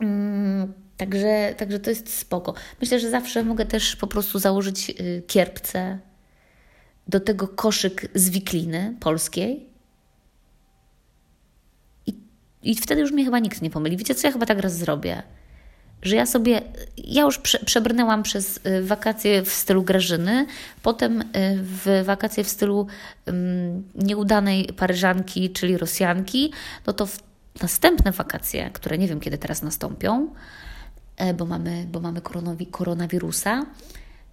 Mm, 0.00 0.72
także, 0.96 1.54
także 1.56 1.80
to 1.80 1.90
jest 1.90 2.18
spoko. 2.18 2.54
Myślę, 2.80 3.00
że 3.00 3.10
zawsze 3.10 3.44
mogę 3.44 3.66
też 3.66 3.96
po 3.96 4.06
prostu 4.06 4.38
założyć 4.38 4.90
y, 4.90 5.22
kierpce, 5.26 5.98
do 7.08 7.20
tego 7.20 7.48
koszyk 7.48 8.08
z 8.14 8.30
wikliny 8.30 8.96
polskiej 9.00 9.66
i, 12.06 12.14
i 12.62 12.74
wtedy 12.74 13.00
już 13.00 13.12
mnie 13.12 13.24
chyba 13.24 13.38
nikt 13.38 13.62
nie 13.62 13.70
pomyli. 13.70 13.96
Wiecie 13.96 14.14
co, 14.14 14.26
ja 14.26 14.32
chyba 14.32 14.46
tak 14.46 14.58
raz 14.58 14.76
zrobię 14.76 15.22
że 16.04 16.16
ja 16.16 16.26
sobie, 16.26 16.62
ja 16.96 17.22
już 17.22 17.38
prze, 17.38 17.58
przebrnęłam 17.58 18.22
przez 18.22 18.60
y, 18.66 18.82
wakacje 18.82 19.42
w 19.42 19.52
stylu 19.52 19.82
Grażyny, 19.82 20.46
potem 20.82 21.20
y, 21.20 21.24
w 21.62 22.02
wakacje 22.04 22.44
w 22.44 22.48
stylu 22.48 22.86
nieudanej 23.94 24.64
Paryżanki, 24.64 25.50
czyli 25.50 25.78
Rosjanki, 25.78 26.52
no 26.86 26.92
to 26.92 27.06
w 27.06 27.18
następne 27.62 28.12
wakacje, 28.12 28.70
które 28.70 28.98
nie 28.98 29.08
wiem 29.08 29.20
kiedy 29.20 29.38
teraz 29.38 29.62
nastąpią, 29.62 30.34
e, 31.16 31.34
bo 31.34 31.46
mamy, 31.46 31.86
bo 31.92 32.00
mamy 32.00 32.20
koronawi 32.20 32.66
koronawirusa, 32.66 33.66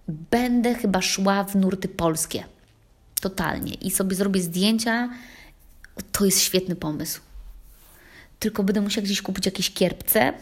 będę 0.08 0.74
chyba 0.74 1.02
szła 1.02 1.44
w 1.44 1.54
nurty 1.54 1.88
polskie. 1.88 2.44
Totalnie. 3.20 3.74
I 3.74 3.90
sobie 3.90 4.16
zrobię 4.16 4.42
zdjęcia. 4.42 5.10
To 6.12 6.24
jest 6.24 6.40
świetny 6.40 6.76
pomysł. 6.76 7.20
Tylko 8.38 8.62
będę 8.62 8.80
musiała 8.80 9.04
gdzieś 9.04 9.22
kupić 9.22 9.46
jakieś 9.46 9.70
kierpce, 9.70 10.32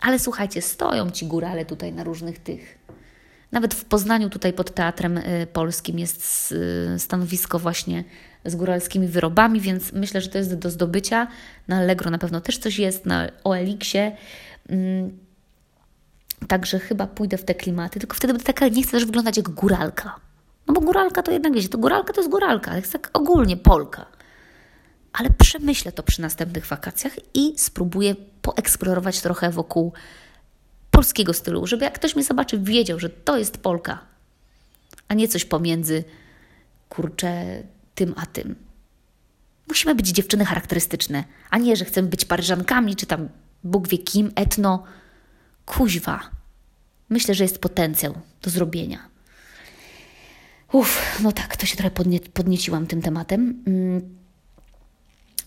ale 0.00 0.18
słuchajcie, 0.18 0.62
stoją 0.62 1.10
ci 1.10 1.26
górale 1.26 1.64
tutaj 1.64 1.92
na 1.92 2.04
różnych 2.04 2.38
tych. 2.38 2.78
Nawet 3.52 3.74
w 3.74 3.84
Poznaniu, 3.84 4.30
tutaj 4.30 4.52
pod 4.52 4.74
Teatrem 4.74 5.18
y, 5.18 5.46
Polskim, 5.52 5.98
jest 5.98 6.52
y, 6.52 6.98
stanowisko 6.98 7.58
właśnie 7.58 8.04
z 8.44 8.56
góralskimi 8.56 9.08
wyrobami, 9.08 9.60
więc 9.60 9.92
myślę, 9.92 10.20
że 10.20 10.28
to 10.28 10.38
jest 10.38 10.54
do 10.54 10.70
zdobycia. 10.70 11.26
Na 11.68 11.76
Allegro 11.76 12.10
na 12.10 12.18
pewno 12.18 12.40
też 12.40 12.58
coś 12.58 12.78
jest, 12.78 13.06
na 13.06 13.28
OLX-ie. 13.44 14.16
Mm, 14.68 15.18
także 16.48 16.78
chyba 16.78 17.06
pójdę 17.06 17.38
w 17.38 17.44
te 17.44 17.54
klimaty, 17.54 18.00
tylko 18.00 18.16
wtedy 18.16 18.32
będę 18.32 18.46
taka, 18.46 18.68
nie 18.68 18.82
chcę 18.82 18.92
też 18.92 19.04
wyglądać 19.04 19.36
jak 19.36 19.48
góralka. 19.48 20.20
No 20.66 20.74
bo 20.74 20.80
góralka 20.80 21.22
to 21.22 21.32
jednak, 21.32 21.54
wiecie, 21.54 21.68
to 21.68 21.78
góralka 21.78 22.12
to 22.12 22.20
jest 22.20 22.30
góralka, 22.30 22.76
jest 22.76 22.92
tak 22.92 23.10
ogólnie 23.12 23.56
Polka 23.56 24.17
ale 25.12 25.30
przemyślę 25.30 25.92
to 25.92 26.02
przy 26.02 26.22
następnych 26.22 26.66
wakacjach 26.66 27.12
i 27.34 27.54
spróbuję 27.56 28.14
poeksplorować 28.42 29.20
trochę 29.20 29.50
wokół 29.50 29.92
polskiego 30.90 31.34
stylu, 31.34 31.66
żeby 31.66 31.84
jak 31.84 31.94
ktoś 31.94 32.16
mnie 32.16 32.24
zobaczy, 32.24 32.58
wiedział, 32.58 32.98
że 32.98 33.10
to 33.10 33.38
jest 33.38 33.58
Polka, 33.58 33.98
a 35.08 35.14
nie 35.14 35.28
coś 35.28 35.44
pomiędzy 35.44 36.04
kurczę 36.88 37.62
tym 37.94 38.14
a 38.16 38.26
tym. 38.26 38.54
Musimy 39.68 39.94
być 39.94 40.08
dziewczyny 40.08 40.44
charakterystyczne, 40.44 41.24
a 41.50 41.58
nie, 41.58 41.76
że 41.76 41.84
chcemy 41.84 42.08
być 42.08 42.24
Paryżankami, 42.24 42.96
czy 42.96 43.06
tam 43.06 43.28
Bóg 43.64 43.88
wie 43.88 43.98
kim, 43.98 44.32
etno. 44.34 44.84
Kuźwa. 45.66 46.30
Myślę, 47.08 47.34
że 47.34 47.44
jest 47.44 47.58
potencjał 47.58 48.14
do 48.42 48.50
zrobienia. 48.50 49.08
Uff, 50.72 51.20
no 51.22 51.32
tak, 51.32 51.56
to 51.56 51.66
się 51.66 51.76
trochę 51.76 51.90
podnie 51.90 52.20
podnieciłam 52.20 52.86
tym 52.86 53.02
tematem. 53.02 53.62
Mm. 53.66 54.17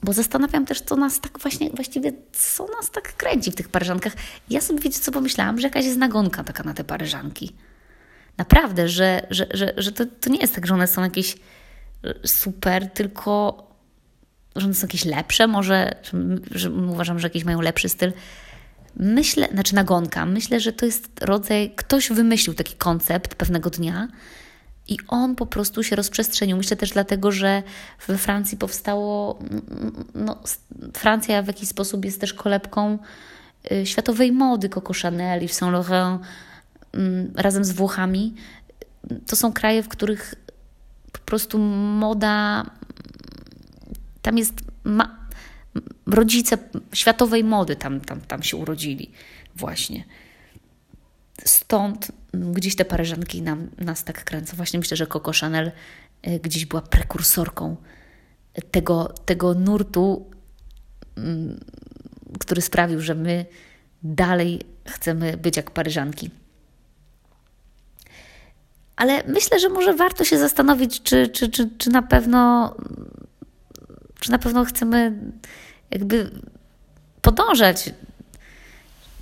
Bo 0.04 0.14
zastanawiam 0.14 0.66
też, 0.66 0.82
co 0.82 0.96
nas 0.96 1.20
tak 1.20 1.40
właśnie, 1.40 1.70
właściwie, 1.70 2.14
co 2.32 2.68
nas 2.68 2.92
tak 2.92 3.16
kręci 3.16 3.52
w 3.52 3.56
tych 3.56 3.70
paryżankach. 3.70 4.14
Ja 4.50 4.62
sobie, 4.62 4.80
wiecie 4.80 5.00
co, 5.00 5.12
pomyślałam, 5.12 5.60
że 5.60 5.68
jakaś 5.68 5.86
jest 5.86 5.98
nagonka 5.98 6.44
taka 6.44 6.64
na 6.64 6.74
te 6.74 6.84
paryżanki. 6.84 7.56
Naprawdę, 8.38 8.90
że, 8.90 9.28
że, 9.30 9.48
że, 9.54 9.74
że 9.78 9.92
to, 9.92 10.06
to 10.22 10.30
nie 10.30 10.40
jest 10.40 10.56
tak, 10.56 10.68
że 10.68 10.74
one 10.74 10.88
są 10.88 11.04
jakieś 11.04 11.36
e, 12.04 12.14
super, 12.28 12.90
tylko 12.90 13.68
że 14.56 14.66
one 14.66 14.74
są 14.74 14.88
jakieś 14.88 15.06
lepsze, 15.06 15.48
może, 15.48 15.96
że, 16.04 16.18
że 16.52 16.72
uważam, 16.72 17.20
że 17.20 17.28
jakieś 17.28 17.44
mają 17.44 17.62
lepszy 17.62 17.90
styl. 17.90 18.14
Myślę, 18.96 19.48
znaczy 19.54 19.76
nagonka, 19.76 20.26
myślę, 20.26 20.60
że 20.60 20.74
to 20.74 20.86
jest 20.86 21.10
rodzaj, 21.22 21.74
ktoś 21.76 22.10
wymyślił 22.10 22.54
taki 22.54 22.76
koncept 22.76 23.36
pewnego 23.36 23.70
dnia, 23.70 24.08
i 24.88 24.98
on 25.08 25.36
po 25.36 25.46
prostu 25.46 25.84
się 25.84 25.96
rozprzestrzenił. 25.96 26.58
Myślę 26.58 26.78
też 26.78 26.90
dlatego, 26.90 27.32
że 27.32 27.64
we 28.08 28.18
Francji 28.18 28.58
powstało. 28.58 29.40
No, 30.16 30.40
Francja 30.94 31.44
w 31.44 31.48
jakiś 31.48 31.70
sposób 31.70 32.06
jest 32.06 32.22
też 32.22 32.34
kolebką 32.34 33.00
y, 33.72 33.86
światowej 33.86 34.32
mody 34.32 34.70
Coco 34.70 34.94
Chanel 34.94 35.44
i 35.44 35.48
Saint 35.48 35.74
Laurent 35.74 36.22
mm, 36.94 37.34
razem 37.36 37.66
z 37.66 37.72
Włochami. 37.72 38.34
To 39.28 39.36
są 39.36 39.54
kraje, 39.54 39.84
w 39.84 39.88
których 39.88 40.36
po 41.12 41.20
prostu 41.20 41.60
moda. 41.60 42.66
Tam 44.22 44.38
jest. 44.38 44.54
Ma, 44.84 45.22
rodzice 46.06 46.58
światowej 46.94 47.44
mody 47.44 47.76
tam, 47.76 48.02
tam, 48.02 48.22
tam 48.22 48.44
się 48.44 48.58
urodzili, 48.58 49.12
właśnie. 49.56 50.04
Stąd 51.46 52.12
gdzieś 52.34 52.76
te 52.76 52.86
paryżanki 52.86 53.42
nam, 53.42 53.70
nas 53.78 54.04
tak 54.04 54.24
kręcą. 54.24 54.58
Właśnie 54.58 54.80
myślę, 54.80 54.98
że 54.98 55.08
Coco 55.08 55.32
Chanel 55.32 55.72
y, 56.28 56.40
gdzieś 56.40 56.66
była 56.66 56.82
prekursorką 56.82 57.76
tego, 58.72 59.14
tego 59.26 59.54
nurtu, 59.54 60.32
mm, 61.18 61.60
który 62.40 62.62
sprawił, 62.62 63.02
że 63.02 63.16
my 63.16 63.46
dalej 64.04 64.62
chcemy 64.88 65.38
być 65.38 65.58
jak 65.58 65.72
paryżanki. 65.72 66.30
Ale 68.96 69.24
myślę, 69.28 69.60
że 69.60 69.70
może 69.70 69.94
warto 69.94 70.24
się 70.24 70.38
zastanowić, 70.38 71.02
czy, 71.02 71.28
czy, 71.28 71.50
czy, 71.50 71.70
czy 71.78 71.90
na 71.90 72.02
pewno 72.02 72.76
czy 74.22 74.32
na 74.32 74.40
pewno 74.40 74.66
chcemy 74.66 75.14
jakby 75.92 76.32
podążać 77.22 77.94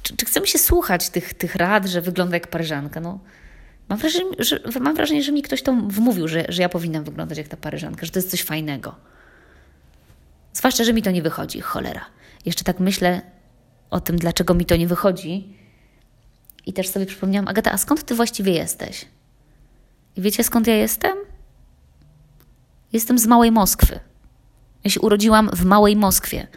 czy, 0.10 0.18
czy 0.18 0.26
chcemy 0.26 0.48
się 0.48 0.60
słuchać 0.60 1.10
tych, 1.10 1.34
tych 1.34 1.56
rad, 1.56 1.86
że 1.86 2.02
wygląda 2.02 2.36
jak 2.36 2.48
Paryżanka? 2.48 3.00
No, 3.00 3.20
mam, 3.90 4.00
wrażenie, 4.00 4.32
że, 4.40 4.60
mam 4.80 4.96
wrażenie, 4.96 5.24
że 5.24 5.32
mi 5.32 5.42
ktoś 5.42 5.62
to 5.62 5.74
wmówił, 5.74 6.28
że, 6.28 6.46
że 6.50 6.62
ja 6.62 6.70
powinnam 6.70 7.04
wyglądać 7.04 7.38
jak 7.38 7.48
ta 7.48 7.58
Paryżanka, 7.58 8.06
że 8.06 8.12
to 8.12 8.20
jest 8.20 8.32
coś 8.32 8.44
fajnego. 8.44 8.96
Zwłaszcza, 10.54 10.84
że 10.84 10.94
mi 10.94 11.02
to 11.02 11.12
nie 11.12 11.22
wychodzi, 11.22 11.62
cholera. 11.62 12.06
Jeszcze 12.46 12.64
tak 12.64 12.80
myślę 12.80 13.22
o 13.90 14.00
tym, 14.00 14.18
dlaczego 14.18 14.54
mi 14.54 14.66
to 14.66 14.76
nie 14.76 14.88
wychodzi. 14.88 15.58
I 16.66 16.74
też 16.74 16.90
sobie 16.90 17.06
przypomniałam, 17.06 17.48
Agata, 17.48 17.72
a 17.72 17.78
skąd 17.78 18.04
ty 18.04 18.16
właściwie 18.16 18.52
jesteś? 18.52 19.06
I 20.16 20.22
wiecie 20.22 20.44
skąd 20.44 20.68
ja 20.68 20.76
jestem? 20.76 21.18
Jestem 22.94 23.20
z 23.20 23.28
małej 23.28 23.52
Moskwy. 23.52 24.00
Ja 24.84 24.90
się 24.90 25.00
urodziłam 25.00 25.50
w 25.54 25.66
Małej 25.66 25.96
Moskwie. 25.96 26.48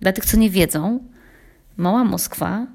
Dla 0.00 0.12
tych, 0.12 0.24
co 0.24 0.36
nie 0.36 0.50
wiedzą, 0.50 1.00
Mała 1.76 2.04
Moskwa, 2.04 2.66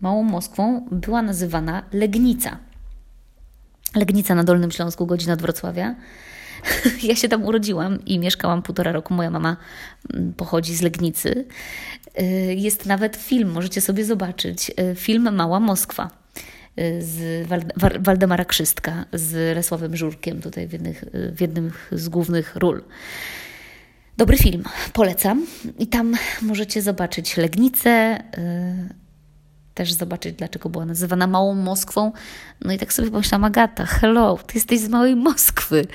Małą 0.00 0.22
Moskwą 0.22 0.86
była 0.90 1.22
nazywana 1.22 1.82
Legnica. 1.92 2.58
Legnica 3.94 4.34
na 4.34 4.44
Dolnym 4.44 4.70
Śląsku, 4.70 5.06
godzina 5.06 5.32
od 5.32 5.42
Wrocławia. 5.42 5.94
Ja 7.02 7.16
się 7.16 7.28
tam 7.28 7.44
urodziłam 7.44 8.04
i 8.04 8.18
mieszkałam 8.18 8.62
półtora 8.62 8.92
roku. 8.92 9.14
Moja 9.14 9.30
mama 9.30 9.56
mm, 10.14 10.32
pochodzi 10.32 10.74
z 10.74 10.82
Legnicy. 10.82 11.44
Y, 12.20 12.24
jest 12.54 12.86
nawet 12.86 13.16
film, 13.16 13.50
możecie 13.50 13.80
sobie 13.80 14.04
zobaczyć. 14.04 14.70
Y, 14.80 14.94
film 14.94 15.34
Mała 15.34 15.60
Moskwa 15.60 16.10
y, 16.78 17.02
z 17.02 17.46
Waldemara 18.00 18.44
Krzystka, 18.44 19.04
z 19.12 19.56
Resławem 19.56 19.96
Żurkiem, 19.96 20.40
tutaj 20.40 20.68
w, 20.68 20.72
jednych, 20.72 21.04
w 21.12 21.40
jednym 21.40 21.70
z 21.92 22.08
głównych 22.08 22.56
ról. 22.56 22.82
Dobry 24.16 24.36
film, 24.36 24.62
polecam. 24.92 25.46
I 25.78 25.86
tam 25.86 26.14
możecie 26.42 26.82
zobaczyć 26.82 27.36
Legnicę, 27.36 28.22
też 29.76 29.92
zobaczyć, 29.92 30.34
dlaczego 30.34 30.68
była 30.68 30.84
nazywana 30.84 31.26
Małą 31.26 31.54
Moskwą. 31.54 32.12
No 32.64 32.72
i 32.72 32.78
tak 32.78 32.92
sobie 32.92 33.10
pomyślałam, 33.10 33.44
Agata, 33.44 33.86
hello, 33.86 34.38
ty 34.46 34.54
jesteś 34.54 34.80
z 34.80 34.88
Małej 34.88 35.16
Moskwy. 35.16 35.86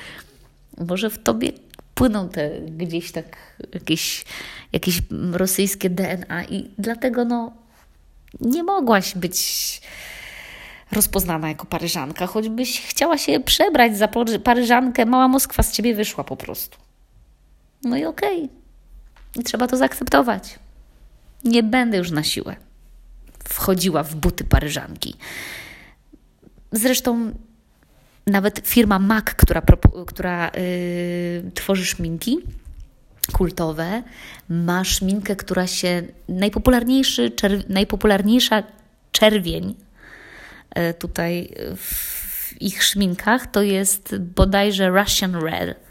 Może 0.78 1.10
w 1.10 1.24
tobie 1.24 1.52
płyną 1.96 2.30
te 2.30 2.62
gdzieś 2.62 3.12
tak 3.12 3.38
jakieś, 3.74 4.26
jakieś 4.74 5.02
rosyjskie 5.32 5.90
DNA 5.90 6.44
i 6.44 6.72
dlatego 6.78 7.26
no 7.26 7.54
nie 8.42 8.64
mogłaś 8.64 9.16
być 9.16 9.38
rozpoznana 10.92 11.50
jako 11.50 11.66
Paryżanka, 11.66 12.28
choćbyś 12.28 12.82
chciała 12.82 13.18
się 13.18 13.40
przebrać 13.40 13.98
za 13.98 14.08
Paryżankę, 14.44 15.06
mała 15.06 15.28
Moskwa 15.28 15.64
z 15.64 15.72
ciebie 15.72 15.96
wyszła 15.96 16.24
po 16.24 16.38
prostu. 16.38 16.78
No 17.84 17.98
i 17.98 18.06
okej. 18.06 18.38
Okay. 18.38 19.42
I 19.42 19.44
trzeba 19.44 19.68
to 19.68 19.78
zaakceptować. 19.78 20.60
Nie 21.44 21.64
będę 21.64 21.98
już 21.98 22.12
na 22.12 22.24
siłę 22.24 22.56
wchodziła 23.50 24.04
w 24.04 24.16
buty 24.16 24.44
Paryżanki. 24.44 25.16
Zresztą 26.72 27.32
nawet 28.28 28.62
firma 28.66 29.00
MAC, 29.00 29.26
która, 29.26 29.62
która 30.08 30.52
yy, 30.56 31.52
tworzy 31.52 31.86
szminki 31.86 32.38
kultowe, 33.34 34.04
ma 34.50 34.84
szminkę, 34.84 35.36
która 35.36 35.68
się 35.68 36.04
najpopularniejszy, 36.30 37.32
najpopularniejsza 37.70 38.64
czerwień 39.12 39.76
yy, 40.76 40.94
tutaj 40.94 41.50
w 41.76 42.62
ich 42.62 42.84
szminkach 42.84 43.48
to 43.48 43.62
jest 43.62 44.18
bodajże 44.18 44.90
Russian 44.90 45.36
Red, 45.36 45.91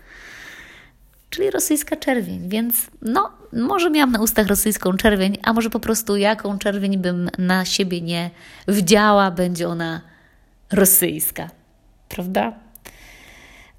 czyli 1.30 1.50
rosyjska 1.50 1.96
czerwień, 1.96 2.48
więc 2.48 2.74
no, 3.02 3.30
może 3.52 3.90
miałam 3.90 4.12
na 4.12 4.20
ustach 4.20 4.46
rosyjską 4.46 4.96
czerwień, 4.96 5.38
a 5.42 5.52
może 5.52 5.70
po 5.70 5.80
prostu 5.80 6.16
jaką 6.16 6.58
czerwień 6.58 6.98
bym 6.98 7.30
na 7.38 7.64
siebie 7.64 8.00
nie 8.00 8.30
wdziała, 8.68 9.30
będzie 9.30 9.68
ona 9.68 10.00
rosyjska 10.72 11.50
prawda? 12.10 12.52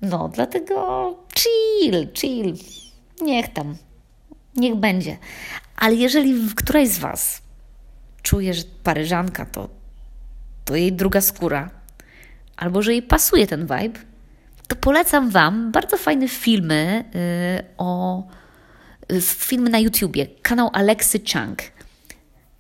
No, 0.01 0.29
dlatego 0.33 0.75
chill, 1.35 2.07
chill. 2.13 2.55
Niech 3.21 3.53
tam, 3.53 3.77
niech 4.55 4.75
będzie. 4.75 5.17
Ale 5.75 5.95
jeżeli 5.95 6.49
któraś 6.55 6.87
z 6.87 6.99
Was 6.99 7.41
czuje, 8.21 8.53
że 8.53 8.63
Paryżanka 8.83 9.45
to, 9.45 9.69
to 10.65 10.75
jej 10.75 10.93
druga 10.93 11.21
skóra, 11.21 11.69
albo 12.57 12.81
że 12.81 12.91
jej 12.91 13.03
pasuje 13.03 13.47
ten 13.47 13.61
vibe, 13.61 13.99
to 14.71 14.75
polecam 14.75 15.29
Wam 15.29 15.71
bardzo 15.71 15.97
fajne 15.97 16.27
filmy 16.27 17.03
yy, 17.13 17.63
o 17.77 18.23
y, 19.11 19.21
filmy 19.21 19.69
na 19.69 19.79
YouTubie, 19.79 20.27
kanał 20.41 20.69
Alexy 20.73 21.19
Chang. 21.33 21.61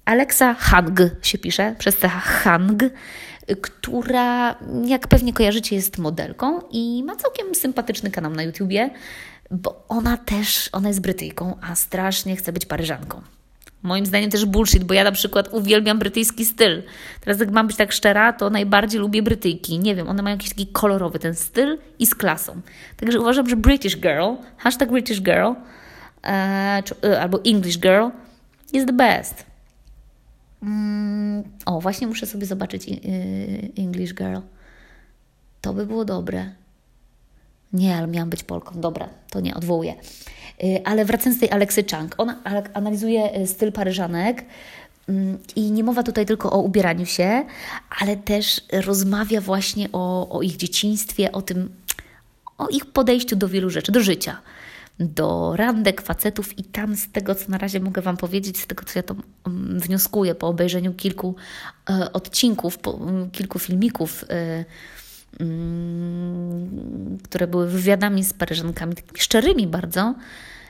Alexa 0.05 0.53
Hang 0.53 0.99
się 1.21 1.37
pisze, 1.37 1.75
przez 1.79 1.97
te 1.97 2.09
Hang 2.09 2.83
która, 3.61 4.55
jak 4.85 5.07
pewnie 5.07 5.33
kojarzycie, 5.33 5.75
jest 5.75 5.97
modelką 5.97 6.61
i 6.71 7.03
ma 7.03 7.15
całkiem 7.15 7.55
sympatyczny 7.55 8.11
kanał 8.11 8.31
na 8.31 8.43
YouTubie, 8.43 8.89
bo 9.51 9.85
ona 9.89 10.17
też, 10.17 10.69
ona 10.71 10.87
jest 10.87 11.01
Brytyjką, 11.01 11.57
a 11.61 11.75
strasznie 11.75 12.35
chce 12.35 12.53
być 12.53 12.65
Paryżanką. 12.65 13.21
Moim 13.83 14.05
zdaniem 14.05 14.29
też 14.29 14.45
bullshit, 14.45 14.83
bo 14.83 14.93
ja 14.93 15.03
na 15.03 15.11
przykład 15.11 15.49
uwielbiam 15.51 15.99
brytyjski 15.99 16.45
styl. 16.45 16.83
Teraz 17.21 17.39
jak 17.39 17.51
mam 17.51 17.67
być 17.67 17.75
tak 17.75 17.91
szczera, 17.91 18.33
to 18.33 18.49
najbardziej 18.49 19.01
lubię 19.01 19.23
Brytyjki. 19.23 19.79
Nie 19.79 19.95
wiem, 19.95 20.09
one 20.09 20.23
mają 20.23 20.35
jakiś 20.35 20.49
taki 20.49 20.67
kolorowy 20.67 21.19
ten 21.19 21.35
styl 21.35 21.77
i 21.99 22.05
z 22.05 22.15
klasą. 22.15 22.61
Także 22.97 23.19
uważam, 23.19 23.49
że 23.49 23.55
British 23.55 23.97
Girl, 23.97 24.33
hashtag 24.57 24.91
British 24.91 25.21
Girl 25.21 25.53
e, 26.23 26.83
czy, 26.85 26.95
e, 27.03 27.21
albo 27.21 27.39
English 27.45 27.79
Girl 27.79 28.07
jest 28.73 28.87
the 28.87 28.93
best. 28.93 29.45
Mm, 30.63 31.43
o, 31.65 31.81
właśnie 31.81 32.07
muszę 32.07 32.25
sobie 32.25 32.45
zobaczyć 32.45 32.85
English 33.77 34.13
Girl. 34.13 34.37
To 35.61 35.73
by 35.73 35.85
było 35.85 36.05
dobre. 36.05 36.51
Nie, 37.73 37.95
ale 37.95 38.07
miałam 38.07 38.29
być 38.29 38.43
Polką. 38.43 38.81
Dobra, 38.81 39.09
to 39.29 39.39
nie, 39.39 39.55
odwołuję. 39.55 39.95
Y, 40.63 40.81
ale 40.85 41.05
wracając 41.05 41.37
do 41.37 41.39
tej 41.39 41.51
Aleksy 41.51 41.83
Chang, 41.91 42.15
ona 42.17 42.37
analizuje 42.73 43.41
y, 43.41 43.47
styl 43.47 43.71
Paryżanek 43.71 44.45
mm, 45.09 45.37
i 45.55 45.71
nie 45.71 45.83
mowa 45.83 46.03
tutaj 46.03 46.25
tylko 46.25 46.51
o 46.51 46.59
ubieraniu 46.59 47.05
się, 47.05 47.45
ale 47.99 48.17
też 48.17 48.61
rozmawia 48.71 49.41
właśnie 49.41 49.91
o, 49.91 50.29
o 50.29 50.41
ich 50.41 50.57
dzieciństwie, 50.57 51.31
o 51.31 51.41
tym, 51.41 51.69
o 52.57 52.67
ich 52.67 52.85
podejściu 52.85 53.35
do 53.35 53.47
wielu 53.47 53.69
rzeczy, 53.69 53.91
do 53.91 53.99
życia 53.99 54.41
do 54.99 55.55
randek 55.55 56.01
facetów 56.01 56.59
i 56.59 56.63
tam 56.63 56.95
z 56.95 57.11
tego, 57.11 57.35
co 57.35 57.51
na 57.51 57.57
razie 57.57 57.79
mogę 57.79 58.01
Wam 58.01 58.17
powiedzieć, 58.17 58.59
z 58.59 58.67
tego, 58.67 58.83
co 58.85 58.99
ja 58.99 59.03
to 59.03 59.15
mm, 59.47 59.79
wnioskuję 59.79 60.35
po 60.35 60.47
obejrzeniu 60.47 60.93
kilku 60.93 61.35
e, 61.89 62.13
odcinków, 62.13 62.77
po, 62.77 62.93
mm, 62.93 63.31
kilku 63.31 63.59
filmików, 63.59 64.25
e, 64.29 64.65
które 67.23 67.47
były 67.47 67.67
wywiadami 67.67 68.23
z 68.23 68.33
Paryżankami, 68.33 68.95
takimi 68.95 69.19
szczerymi 69.19 69.67
bardzo, 69.67 70.15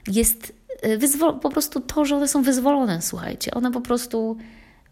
jest 0.07 0.53
e, 0.81 1.33
po 1.41 1.49
prostu 1.49 1.79
to, 1.81 2.05
że 2.05 2.15
one 2.15 2.27
są 2.27 2.43
wyzwolone, 2.43 3.01
słuchajcie. 3.01 3.51
One 3.51 3.71
po 3.71 3.81
prostu 3.81 4.37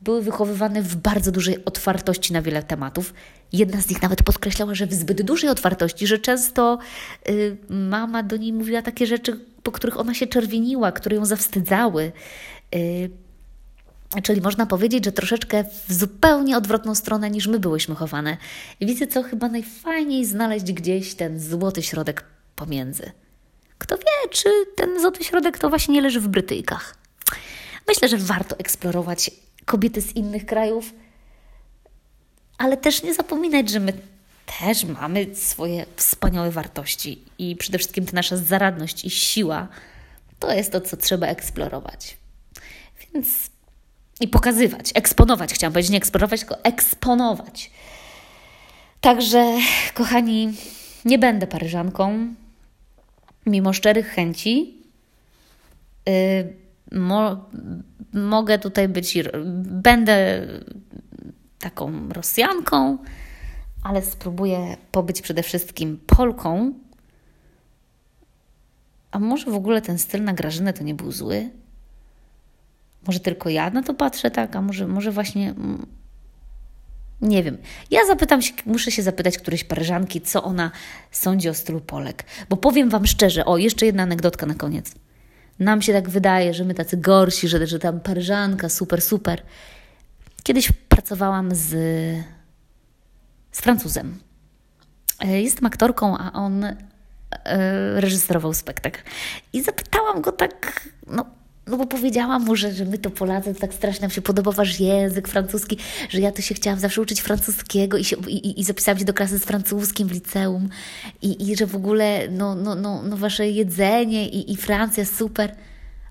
były 0.02 0.22
wychowywane 0.22 0.82
w 0.82 0.96
bardzo 0.96 1.32
dużej 1.32 1.66
otwartości 1.66 2.34
na 2.34 2.42
wiele 2.42 2.64
tematów. 2.64 3.14
Jedna 3.54 3.82
z 3.82 3.90
nich 3.90 4.02
nawet 4.02 4.24
podkreślała, 4.24 4.76
że 4.76 4.88
w 4.88 4.94
zbyt 4.94 5.22
dużej 5.22 5.50
otwartości, 5.50 6.08
że 6.08 6.20
często 6.20 6.80
y, 7.30 7.58
mama 7.70 8.24
do 8.24 8.38
niej 8.38 8.54
mówiła 8.54 8.82
takie 8.82 9.08
rzeczy, 9.08 9.40
po 9.64 9.72
których 9.72 10.00
ona 10.00 10.14
się 10.14 10.28
czerwieniła, 10.28 10.92
które 10.92 11.16
ją 11.16 11.26
zawstydzały. 11.26 12.12
Y, 12.76 13.10
Czyli 14.24 14.42
można 14.42 14.66
powiedzieć, 14.66 15.06
że 15.06 15.12
troszeczkę 15.12 15.64
w 15.88 15.94
zupełnie 15.94 16.58
odwrotną 16.58 16.96
stronę 16.96 17.30
niż 17.30 17.48
my 17.48 17.60
byłyśmy 17.60 17.96
chowane. 17.96 18.38
I 18.80 19.08
co, 19.08 19.24
chyba 19.24 19.50
najfajniej 19.50 20.26
znaleźć 20.26 20.74
gdzieś 20.74 21.16
ten 21.16 21.40
złoty 21.40 21.84
środek 21.84 22.26
pomiędzy. 22.56 23.12
Kto 23.80 23.98
wie, 23.98 24.30
czy 24.30 24.50
ten 24.76 25.02
złoty 25.02 25.24
środek 25.24 25.58
to 25.58 25.70
właśnie 25.70 25.94
nie 25.94 26.02
leży 26.02 26.20
w 26.20 26.28
Brytyjkach. 26.28 26.96
Myślę, 27.88 28.08
że 28.10 28.18
warto 28.18 28.60
eksplorować 28.60 29.32
kobiety 29.66 30.02
z 30.02 30.16
innych 30.16 30.46
krajów, 30.46 30.94
ale 32.58 32.78
też 32.78 33.04
nie 33.04 33.14
zapominać, 33.14 33.70
że 33.70 33.80
my 33.80 33.94
też 34.60 34.84
mamy 34.84 35.36
swoje 35.36 35.86
wspaniałe 35.96 36.52
wartości 36.52 37.24
i 37.38 37.56
przede 37.56 37.78
wszystkim 37.78 38.06
ta 38.06 38.12
nasza 38.14 38.38
zaradność 38.38 39.06
i 39.06 39.10
siła 39.10 39.68
to 40.40 40.54
jest 40.54 40.72
to, 40.72 40.82
co 40.82 40.98
trzeba 40.98 41.28
eksplorować. 41.28 42.18
Więc 43.14 43.28
i 44.20 44.28
pokazywać, 44.28 44.92
eksponować, 44.94 45.54
chciałam 45.54 45.74
powiedzieć, 45.74 45.92
nie 45.92 45.98
eksplorować, 45.98 46.40
tylko 46.40 46.64
eksponować. 46.64 47.72
Także, 49.02 49.58
kochani, 49.94 50.54
nie 51.06 51.20
będę 51.20 51.48
Paryżanką, 51.48 52.36
mimo 53.50 53.74
szczerych 53.74 54.08
chęci. 54.08 54.78
Yy, 56.06 56.54
mo, 57.00 57.46
mogę 58.14 58.60
tutaj 58.60 58.88
być, 58.88 59.18
będę 59.64 60.48
taką 61.60 62.10
Rosjanką, 62.10 62.98
ale 63.84 64.02
spróbuję 64.02 64.78
pobyć 64.92 65.22
przede 65.22 65.44
wszystkim 65.44 66.00
Polką. 66.08 66.74
A 69.12 69.20
może 69.20 69.52
w 69.52 69.56
ogóle 69.56 69.82
ten 69.82 70.00
styl 70.00 70.24
na 70.24 70.34
Grażynę 70.34 70.74
to 70.74 70.84
nie 70.84 70.94
był 70.94 71.12
zły? 71.12 71.50
Może 73.08 73.20
tylko 73.20 73.50
ja 73.50 73.70
na 73.70 73.84
to 73.84 73.94
patrzę 73.94 74.32
tak, 74.32 74.56
a 74.56 74.62
może, 74.62 74.88
może 74.88 75.12
właśnie. 75.12 75.54
Nie 77.22 77.44
wiem. 77.44 77.58
Ja 77.92 78.06
zapytam 78.06 78.42
się, 78.42 78.54
muszę 78.66 78.92
się 78.92 79.04
zapytać 79.04 79.38
którejś 79.38 79.64
Paryżanki, 79.64 80.22
co 80.22 80.44
ona 80.44 80.72
sądzi 81.12 81.50
o 81.50 81.54
stylu 81.54 81.82
Polek. 81.82 82.26
Bo 82.50 82.58
powiem 82.58 82.90
Wam 82.90 83.06
szczerze, 83.08 83.46
o, 83.46 83.58
jeszcze 83.58 83.86
jedna 83.86 84.04
anegdotka 84.04 84.46
na 84.46 84.54
koniec. 84.54 84.92
Nam 85.60 85.82
się 85.82 85.94
tak 85.94 86.10
wydaje, 86.10 86.54
że 86.54 86.64
my 86.64 86.74
tacy 86.74 86.98
gorsi, 86.98 87.48
że, 87.48 87.68
że 87.68 87.80
tam 87.80 88.00
Paryżanka, 88.00 88.70
super, 88.70 89.02
super. 89.02 89.44
Kiedyś 90.44 90.72
pracowałam 90.72 91.56
z, 91.56 91.68
z 93.52 93.62
Francuzem. 93.62 94.20
E, 95.20 95.42
jestem 95.42 95.66
aktorką, 95.66 96.18
a 96.18 96.34
on 96.34 96.64
e, 96.64 96.76
reżyserował 98.02 98.54
spektakl. 98.54 99.00
I 99.54 99.64
zapytałam 99.64 100.22
go 100.22 100.32
tak, 100.32 100.90
no, 101.08 101.26
no 101.70 101.78
bo 101.78 101.86
powiedziałam 101.86 102.46
mu, 102.46 102.56
że, 102.56 102.74
że 102.74 102.86
my 102.86 102.98
to 102.98 103.10
Polacy, 103.10 103.54
to 103.54 103.60
tak 103.60 103.74
strasznie 103.74 104.02
nam 104.02 104.12
się 104.12 104.22
podoba 104.22 104.52
wasz 104.52 104.80
język 104.80 105.28
francuski, 105.28 105.78
że 106.10 106.20
ja 106.20 106.32
to 106.32 106.42
się 106.42 106.56
chciałam 106.56 106.80
zawsze 106.80 107.02
uczyć 107.02 107.22
francuskiego 107.22 107.98
i, 107.98 108.04
się, 108.04 108.16
i, 108.28 108.60
i 108.60 108.64
zapisałam 108.64 109.00
się 109.00 109.06
do 109.06 109.14
klasy 109.14 109.40
z 109.40 109.46
francuskim 109.46 110.08
w 110.08 110.12
liceum 110.12 110.70
i, 111.22 111.50
i 111.50 111.56
że 111.56 111.66
w 111.66 111.76
ogóle 111.76 112.28
no, 112.32 112.56
no, 112.56 112.76
no, 112.76 113.04
no 113.04 113.18
wasze 113.18 113.50
jedzenie 113.50 114.30
i, 114.30 114.52
i 114.54 114.58
Francja 114.58 115.06
super. 115.06 115.56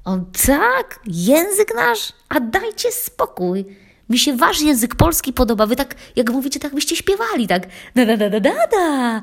On 0.04 0.26
tak, 0.46 1.00
język 1.06 1.74
nasz, 1.76 2.12
a 2.28 2.40
dajcie 2.40 2.92
spokój. 2.92 3.64
Mi 4.08 4.18
się 4.18 4.36
wasz 4.36 4.60
język 4.60 4.94
polski 4.94 5.32
podoba. 5.32 5.66
Wy 5.66 5.76
tak, 5.76 5.94
jak 6.16 6.30
mówicie, 6.30 6.60
tak 6.60 6.74
byście 6.74 6.96
śpiewali, 6.96 7.46
tak. 7.46 7.66
Da 7.94 8.06
da 8.06 8.16
da 8.16 8.30
da 8.30 8.40
da 8.40 8.50
da. 8.50 8.66
Da 8.66 9.20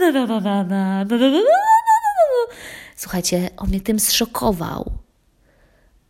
da 0.00 0.12
da 0.12 0.26
da 0.26 0.26
da 0.26 0.64
da 0.64 1.04
da 1.04 1.18
da 1.18 1.30
da 1.30 1.40
Słuchajcie, 2.96 3.50
on 3.56 3.68
mnie 3.68 3.80
tym 3.80 4.00
zszokował. 4.00 5.03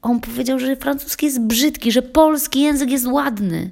On 0.05 0.21
powiedział, 0.21 0.59
że 0.59 0.77
francuski 0.77 1.27
jest 1.27 1.40
brzydki, 1.40 1.93
że 1.93 2.03
polski 2.03 2.61
język 2.61 2.90
jest 2.90 3.07
ładny. 3.07 3.71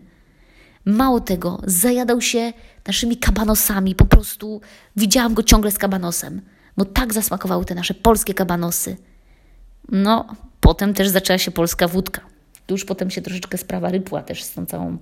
Mało 0.85 1.21
tego, 1.21 1.61
zajadał 1.67 2.21
się 2.21 2.53
naszymi 2.87 3.17
kabanosami. 3.17 3.95
Po 3.95 4.05
prostu 4.05 4.61
widziałam 4.97 5.35
go 5.35 5.43
ciągle 5.43 5.71
z 5.71 5.79
kabanosem, 5.79 6.41
bo 6.77 6.85
tak 6.85 7.15
zasmakowały 7.15 7.65
te 7.65 7.75
nasze 7.75 7.95
polskie 7.95 8.35
kabanosy. 8.35 8.97
No, 9.89 10.27
potem 10.61 10.95
też 10.95 11.09
zaczęła 11.09 11.39
się 11.39 11.51
polska 11.51 11.89
wódka. 11.89 12.21
Już 12.71 12.85
potem 12.85 13.11
się 13.11 13.23
troszeczkę 13.23 13.59
sprawa 13.59 13.91
rypła 13.91 14.23
też 14.23 14.43
z 14.43 14.53
tą 14.53 14.67
całą 14.67 14.99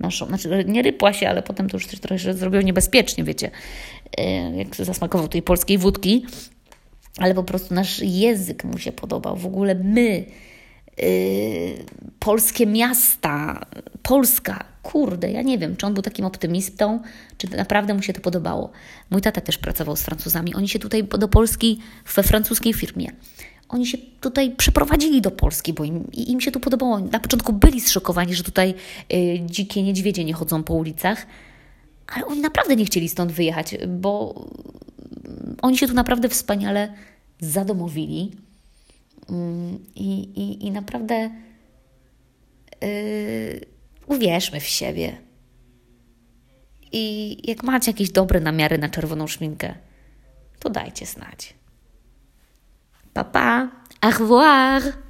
naszą, 0.00 0.26
znaczy 0.26 0.64
nie 0.68 0.82
rypła 0.82 1.12
się, 1.12 1.28
ale 1.28 1.42
potem 1.42 1.68
to 1.68 1.76
już 1.76 1.86
też 1.86 2.00
trochę 2.00 2.18
się 2.18 2.34
zrobiło 2.34 2.62
niebezpiecznie, 2.62 3.24
wiecie, 3.24 3.50
e, 4.18 4.56
jak 4.56 4.76
zasmakował 4.76 5.28
tej 5.28 5.42
polskiej 5.42 5.78
wódki, 5.78 6.26
ale 7.18 7.34
po 7.34 7.42
prostu 7.42 7.74
nasz 7.74 8.00
język 8.02 8.64
mu 8.64 8.78
się 8.78 8.92
podobał. 8.92 9.36
W 9.36 9.46
ogóle 9.46 9.74
my, 9.74 10.24
polskie 12.18 12.66
miasta, 12.66 13.66
Polska, 14.02 14.64
kurde, 14.82 15.30
ja 15.30 15.42
nie 15.42 15.58
wiem, 15.58 15.76
czy 15.76 15.86
on 15.86 15.94
był 15.94 16.02
takim 16.02 16.24
optymistą, 16.24 17.00
czy 17.38 17.56
naprawdę 17.56 17.94
mu 17.94 18.02
się 18.02 18.12
to 18.12 18.20
podobało. 18.20 18.70
Mój 19.10 19.20
tata 19.20 19.40
też 19.40 19.58
pracował 19.58 19.96
z 19.96 20.02
Francuzami. 20.02 20.54
Oni 20.54 20.68
się 20.68 20.78
tutaj 20.78 21.04
do 21.04 21.28
Polski 21.28 21.80
we 22.14 22.22
francuskiej 22.22 22.74
firmie 22.74 23.10
oni 23.68 23.86
się 23.86 23.98
tutaj 24.20 24.50
przeprowadzili 24.56 25.20
do 25.20 25.30
Polski, 25.30 25.72
bo 25.72 25.84
im, 25.84 26.10
im 26.12 26.40
się 26.40 26.50
tu 26.50 26.60
podobało. 26.60 26.98
Na 26.98 27.20
początku 27.20 27.52
byli 27.52 27.80
zszokowani, 27.80 28.34
że 28.34 28.42
tutaj 28.42 28.74
y, 29.12 29.40
dzikie 29.46 29.82
niedźwiedzie 29.82 30.24
nie 30.24 30.32
chodzą 30.32 30.62
po 30.62 30.74
ulicach, 30.74 31.26
ale 32.06 32.26
oni 32.26 32.40
naprawdę 32.40 32.76
nie 32.76 32.84
chcieli 32.84 33.08
stąd 33.08 33.32
wyjechać, 33.32 33.76
bo 33.88 34.44
oni 35.62 35.78
się 35.78 35.88
tu 35.88 35.94
naprawdę 35.94 36.28
wspaniale 36.28 36.92
zadomowili 37.40 38.32
i, 39.94 40.12
i, 40.14 40.66
i 40.66 40.70
naprawdę 40.70 41.30
yy, 42.82 43.60
uwierzmy 44.06 44.60
w 44.60 44.66
siebie. 44.66 45.16
I 46.92 47.36
jak 47.50 47.62
macie 47.62 47.90
jakieś 47.90 48.10
dobre 48.10 48.40
namiary 48.40 48.78
na 48.78 48.88
czerwoną 48.88 49.26
szminkę, 49.26 49.74
to 50.58 50.70
dajcie 50.70 51.06
znać. 51.06 51.54
Papa, 53.14 53.70
au 54.00 54.10
revoir 54.10 55.05